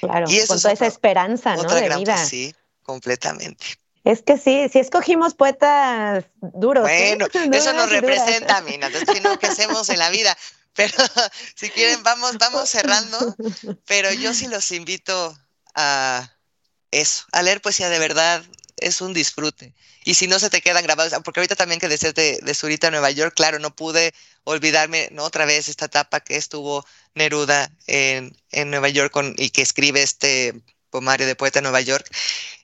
Claro, 0.00 0.24
y 0.30 0.38
eso 0.38 0.54
con 0.54 0.62
toda 0.62 0.72
esa 0.72 0.86
esperanza, 0.86 1.56
¿no? 1.56 1.64
De 1.64 1.94
vida. 1.94 2.24
sí, 2.24 2.54
completamente. 2.82 3.66
Es 4.02 4.22
que 4.22 4.38
sí, 4.38 4.70
sí 4.72 4.78
escogimos 4.78 5.34
poetas 5.34 6.24
duros. 6.40 6.88
¿eh? 6.88 7.18
Bueno, 7.18 7.26
eso 7.54 7.74
nos 7.74 7.90
representa, 7.90 8.62
Mina, 8.62 8.86
entonces 8.86 9.22
no 9.22 9.38
que 9.38 9.48
hacemos 9.48 9.90
en 9.90 9.98
la 9.98 10.08
vida. 10.08 10.34
Pero 10.72 10.94
si 11.54 11.68
quieren, 11.68 12.02
vamos, 12.02 12.38
vamos 12.38 12.66
cerrando. 12.66 13.36
Pero 13.84 14.10
yo 14.14 14.32
sí 14.32 14.46
los 14.48 14.72
invito 14.72 15.36
a 15.76 16.32
eso, 16.90 17.24
a 17.32 17.42
leer 17.42 17.60
poesía 17.62 17.88
de 17.90 17.98
verdad, 17.98 18.44
es 18.78 19.00
un 19.00 19.14
disfrute. 19.14 19.74
Y 20.04 20.14
si 20.14 20.26
no 20.28 20.38
se 20.38 20.50
te 20.50 20.60
quedan 20.60 20.84
grabados, 20.84 21.12
porque 21.24 21.40
ahorita 21.40 21.56
también 21.56 21.80
que 21.80 21.88
decías 21.88 22.14
de, 22.14 22.38
de 22.42 22.54
Zurita, 22.54 22.90
Nueva 22.90 23.10
York, 23.10 23.34
claro, 23.34 23.58
no 23.58 23.74
pude 23.74 24.14
olvidarme 24.44 25.08
¿no? 25.12 25.24
otra 25.24 25.44
vez 25.46 25.68
esta 25.68 25.86
etapa 25.86 26.20
que 26.20 26.36
estuvo 26.36 26.84
Neruda 27.14 27.70
en, 27.86 28.36
en 28.50 28.70
Nueva 28.70 28.88
York 28.88 29.12
con, 29.12 29.34
y 29.36 29.50
que 29.50 29.62
escribe 29.62 30.02
este 30.02 30.54
poemario 30.96 31.26
de 31.26 31.36
poeta 31.36 31.58
de 31.58 31.64
Nueva 31.64 31.82
York. 31.82 32.08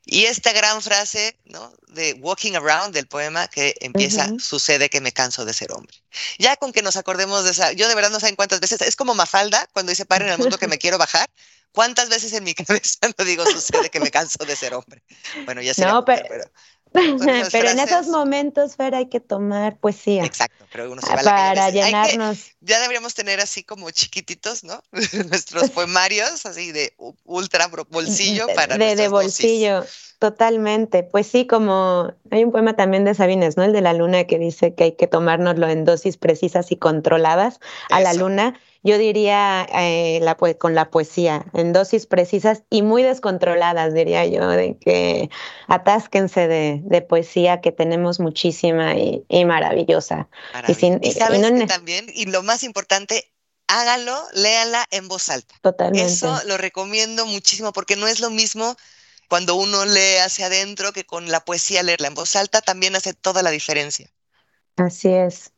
Y 0.04 0.24
esta 0.24 0.52
gran 0.52 0.80
frase, 0.80 1.36
¿no? 1.44 1.72
De 1.88 2.14
Walking 2.14 2.54
Around 2.54 2.94
del 2.94 3.06
poema 3.06 3.46
que 3.48 3.74
empieza, 3.80 4.28
sucede 4.38 4.88
que 4.88 5.00
me 5.00 5.12
canso 5.12 5.44
de 5.44 5.52
ser 5.52 5.70
hombre. 5.72 5.94
Ya 6.38 6.56
con 6.56 6.72
que 6.72 6.82
nos 6.82 6.96
acordemos 6.96 7.44
de 7.44 7.50
esa, 7.50 7.72
yo 7.72 7.86
de 7.88 7.94
verdad 7.94 8.10
no 8.10 8.18
sé 8.18 8.34
cuántas 8.34 8.60
veces, 8.60 8.80
es 8.80 8.96
como 8.96 9.14
Mafalda 9.14 9.68
cuando 9.72 9.90
dice, 9.90 10.06
paren 10.06 10.28
en 10.28 10.34
el 10.34 10.38
mundo 10.40 10.58
que 10.58 10.66
me 10.66 10.78
quiero 10.78 10.98
bajar. 10.98 11.28
¿Cuántas 11.72 12.08
veces 12.08 12.32
en 12.32 12.44
mi 12.44 12.54
cabeza 12.54 12.98
no 13.16 13.24
digo, 13.24 13.44
sucede 13.44 13.90
que 13.90 14.00
me 14.00 14.10
canso 14.10 14.44
de 14.44 14.56
ser 14.56 14.74
hombre? 14.74 15.02
Bueno, 15.44 15.60
ya 15.62 15.74
sé. 15.74 15.84
No, 15.84 16.04
pero, 16.04 16.24
pero 16.28 16.50
en 17.74 17.78
esos 17.78 18.08
momentos, 18.08 18.76
Fer, 18.76 18.94
hay 18.94 19.06
que 19.06 19.20
tomar 19.20 19.78
poesía. 19.78 20.24
Exacto, 20.24 20.64
pero 20.70 20.90
uno 20.90 21.00
se 21.00 21.14
va 21.14 21.22
Para 21.22 21.70
llenarnos. 21.70 22.52
ya 22.60 22.80
deberíamos 22.80 23.14
tener 23.14 23.40
así 23.40 23.62
como 23.62 23.90
chiquititos, 23.90 24.64
¿no? 24.64 24.82
Nuestros 25.28 25.70
poemarios, 25.70 26.44
así 26.46 26.72
de 26.72 26.94
ultra 27.24 27.68
bolsillo 27.88 28.46
para 28.54 28.76
De, 28.76 28.96
de 28.96 29.08
bolsillo, 29.08 29.84
totalmente. 30.18 31.02
Pues 31.02 31.26
sí, 31.26 31.46
como 31.46 32.12
hay 32.30 32.44
un 32.44 32.52
poema 32.52 32.76
también 32.76 33.04
de 33.04 33.14
Sabines, 33.14 33.56
¿no? 33.56 33.64
El 33.64 33.72
de 33.72 33.80
la 33.80 33.92
luna 33.92 34.24
que 34.24 34.38
dice 34.38 34.74
que 34.74 34.84
hay 34.84 34.92
que 34.92 35.06
tomárnoslo 35.06 35.68
en 35.68 35.84
dosis 35.84 36.16
precisas 36.16 36.70
y 36.72 36.76
controladas 36.76 37.58
a 37.90 38.00
la 38.00 38.12
luna 38.12 38.54
yo 38.82 38.98
diría 38.98 39.66
eh, 39.72 40.18
la, 40.22 40.34
con 40.34 40.74
la 40.74 40.90
poesía, 40.90 41.46
en 41.54 41.72
dosis 41.72 42.06
precisas 42.06 42.64
y 42.68 42.82
muy 42.82 43.02
descontroladas, 43.02 43.94
diría 43.94 44.26
yo, 44.26 44.48
de 44.48 44.76
que 44.76 45.30
atásquense 45.68 46.48
de, 46.48 47.02
poesía 47.02 47.60
que 47.60 47.70
tenemos 47.70 48.18
muchísima 48.18 48.94
y, 48.96 49.44
maravillosa. 49.44 50.28
Y, 50.66 51.12
sabes 51.12 51.66
también, 51.68 52.06
y 52.12 52.26
lo 52.26 52.42
más 52.42 52.64
importante, 52.64 53.32
hágalo, 53.68 54.20
léala 54.34 54.84
en 54.90 55.06
voz 55.06 55.28
alta. 55.28 55.54
Totalmente. 55.62 56.06
Eso 56.06 56.40
lo 56.46 56.56
recomiendo 56.58 57.24
muchísimo 57.26 57.72
porque 57.72 57.96
no 57.96 58.08
es 58.08 58.20
lo 58.20 58.30
mismo 58.30 58.76
cuando 59.28 59.54
uno 59.54 59.84
lee 59.84 60.18
hacia 60.24 60.46
adentro 60.46 60.92
que 60.92 61.04
con 61.04 61.30
la 61.30 61.44
poesía 61.44 61.82
leerla 61.82 62.08
en 62.08 62.14
voz 62.14 62.36
alta 62.36 62.60
también 62.60 62.96
hace 62.96 63.14
toda 63.14 63.42
la 63.42 63.50
diferencia. 63.50 64.10
Así 64.76 65.12
es. 65.12 65.52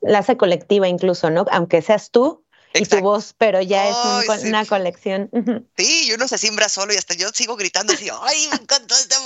La 0.00 0.18
hace 0.18 0.36
colectiva 0.36 0.88
incluso, 0.88 1.30
¿no? 1.30 1.44
Aunque 1.50 1.82
seas 1.82 2.10
tú, 2.10 2.44
y 2.74 2.84
tu 2.86 3.00
voz, 3.00 3.34
pero 3.36 3.60
ya 3.60 3.88
es 3.88 4.44
una 4.44 4.64
colección. 4.64 5.30
Sí, 5.76 6.08
y 6.08 6.12
uno 6.12 6.28
se 6.28 6.38
siembra 6.38 6.68
solo 6.68 6.92
y 6.92 6.96
hasta 6.96 7.14
yo 7.14 7.28
sigo 7.30 7.56
gritando 7.56 7.92
así, 7.92 8.08
¡ay, 8.22 8.48
me 8.50 8.56
encantó 8.56 8.94
este 8.94 9.16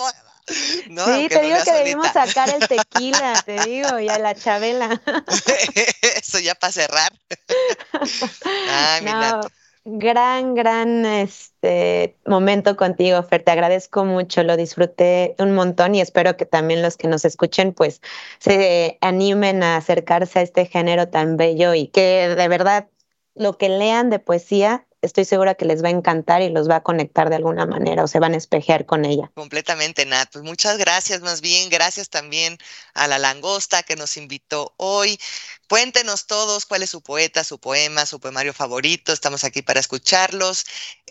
no, 0.90 1.04
sí, 1.04 1.28
te 1.28 1.40
digo 1.42 1.56
que 1.64 1.72
debimos 1.72 2.06
sacar 2.12 2.48
el 2.50 2.66
tequila, 2.68 3.42
te 3.44 3.64
digo, 3.64 3.98
y 3.98 4.08
a 4.08 4.18
la 4.18 4.34
chabela. 4.34 5.00
Eso 6.16 6.38
ya 6.38 6.54
para 6.54 6.72
cerrar. 6.72 7.12
Ay, 8.70 9.04
no, 9.04 9.40
gran, 9.84 10.54
gran 10.54 11.04
este 11.04 12.16
momento 12.26 12.76
contigo, 12.76 13.22
Fer. 13.24 13.42
Te 13.42 13.52
agradezco 13.52 14.04
mucho, 14.04 14.44
lo 14.44 14.56
disfruté 14.56 15.34
un 15.38 15.52
montón 15.54 15.94
y 15.94 16.00
espero 16.00 16.36
que 16.36 16.46
también 16.46 16.82
los 16.82 16.96
que 16.96 17.08
nos 17.08 17.24
escuchen, 17.24 17.72
pues, 17.72 18.00
se 18.38 18.98
animen 19.00 19.62
a 19.62 19.76
acercarse 19.76 20.38
a 20.38 20.42
este 20.42 20.66
género 20.66 21.08
tan 21.08 21.36
bello 21.36 21.74
y 21.74 21.88
que 21.88 22.34
de 22.36 22.48
verdad 22.48 22.88
lo 23.36 23.58
que 23.58 23.68
lean 23.68 24.10
de 24.10 24.18
poesía, 24.18 24.86
estoy 25.02 25.24
segura 25.24 25.54
que 25.54 25.64
les 25.64 25.82
va 25.82 25.88
a 25.88 25.92
encantar 25.92 26.42
y 26.42 26.48
los 26.48 26.68
va 26.68 26.76
a 26.76 26.82
conectar 26.82 27.28
de 27.28 27.36
alguna 27.36 27.66
manera 27.66 28.02
o 28.02 28.08
se 28.08 28.18
van 28.18 28.34
a 28.34 28.36
espejear 28.36 28.86
con 28.86 29.04
ella. 29.04 29.30
Completamente, 29.34 30.04
Nat. 30.06 30.30
Pues 30.32 30.44
muchas 30.44 30.78
gracias, 30.78 31.20
más 31.20 31.40
bien. 31.40 31.68
Gracias 31.70 32.08
también 32.08 32.58
a 32.94 33.06
la 33.06 33.18
langosta 33.18 33.82
que 33.82 33.96
nos 33.96 34.16
invitó 34.16 34.74
hoy. 34.78 35.18
Cuéntenos 35.68 36.26
todos 36.26 36.66
cuál 36.66 36.82
es 36.82 36.90
su 36.90 37.02
poeta, 37.02 37.44
su 37.44 37.58
poema, 37.58 38.06
su 38.06 38.20
poemario 38.20 38.52
favorito. 38.52 39.12
Estamos 39.12 39.44
aquí 39.44 39.62
para 39.62 39.80
escucharlos. 39.80 40.64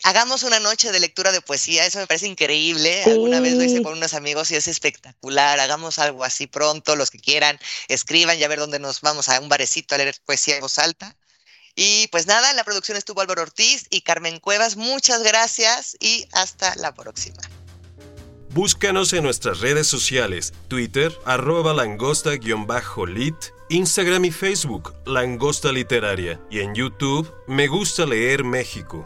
Hagamos 0.04 0.44
una 0.44 0.60
noche 0.60 0.92
de 0.92 1.00
lectura 1.00 1.32
de 1.32 1.42
poesía. 1.42 1.86
Eso 1.86 2.00
me 2.00 2.08
parece 2.08 2.28
increíble. 2.28 3.04
Alguna 3.04 3.40
vez 3.40 3.54
lo 3.54 3.64
hice 3.64 3.82
con 3.82 3.94
unos 3.94 4.14
amigos 4.14 4.52
y 4.52 4.56
es 4.56 4.68
espectacular. 4.68 5.60
Hagamos 5.60 6.00
algo 6.00 6.24
así 6.24 6.48
pronto. 6.48 6.96
Los 6.96 7.12
que 7.12 7.20
quieran, 7.20 7.60
escriban 7.88 8.38
y 8.40 8.44
a 8.44 8.48
ver 8.48 8.60
dónde 8.60 8.80
nos 8.80 9.02
vamos 9.02 9.30
a 9.30 9.40
un 9.40 9.50
barecito 9.50 9.96
a 9.96 9.98
leer 9.98 10.16
poesía 10.26 10.56
en 10.56 10.62
voz 10.62 10.80
alta. 10.80 11.16
Y 11.76 12.08
pues 12.08 12.26
nada, 12.26 12.50
en 12.50 12.56
la 12.56 12.64
producción 12.64 12.98
estuvo 12.98 13.22
Álvaro 13.22 13.42
Ortiz 13.42 13.86
y 13.90 14.02
Carmen 14.02 14.40
Cuevas. 14.40 14.78
Muchas 14.78 15.24
gracias 15.24 15.98
y 16.00 16.28
hasta 16.32 16.76
la 16.76 16.94
próxima. 16.94 17.42
Búscanos 18.56 19.12
en 19.12 19.24
nuestras 19.24 19.60
redes 19.60 19.86
sociales, 19.86 20.54
Twitter, 20.70 21.14
arroba 21.26 21.74
langosta-lit, 21.74 23.36
Instagram 23.68 24.24
y 24.24 24.32
Facebook, 24.32 24.94
Langosta 25.06 25.74
Literaria, 25.74 26.40
y 26.50 26.60
en 26.60 26.74
YouTube, 26.74 27.30
Me 27.48 27.68
Gusta 27.68 28.06
Leer 28.06 28.46
México. 28.46 29.04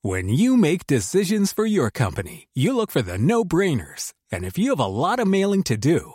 When 0.00 0.28
you 0.30 0.56
make 0.56 0.86
decisions 0.86 1.52
for 1.52 1.66
your 1.66 1.90
company, 1.90 2.48
you 2.54 2.74
look 2.74 2.90
for 2.90 3.02
the 3.02 3.18
no-brainers. 3.18 4.14
And 4.32 4.44
if 4.44 4.56
you 4.56 4.70
have 4.70 4.80
a 4.80 4.86
lot 4.86 5.18
of 5.18 5.26
mailing 5.26 5.62
to 5.64 5.76
do, 5.76 6.14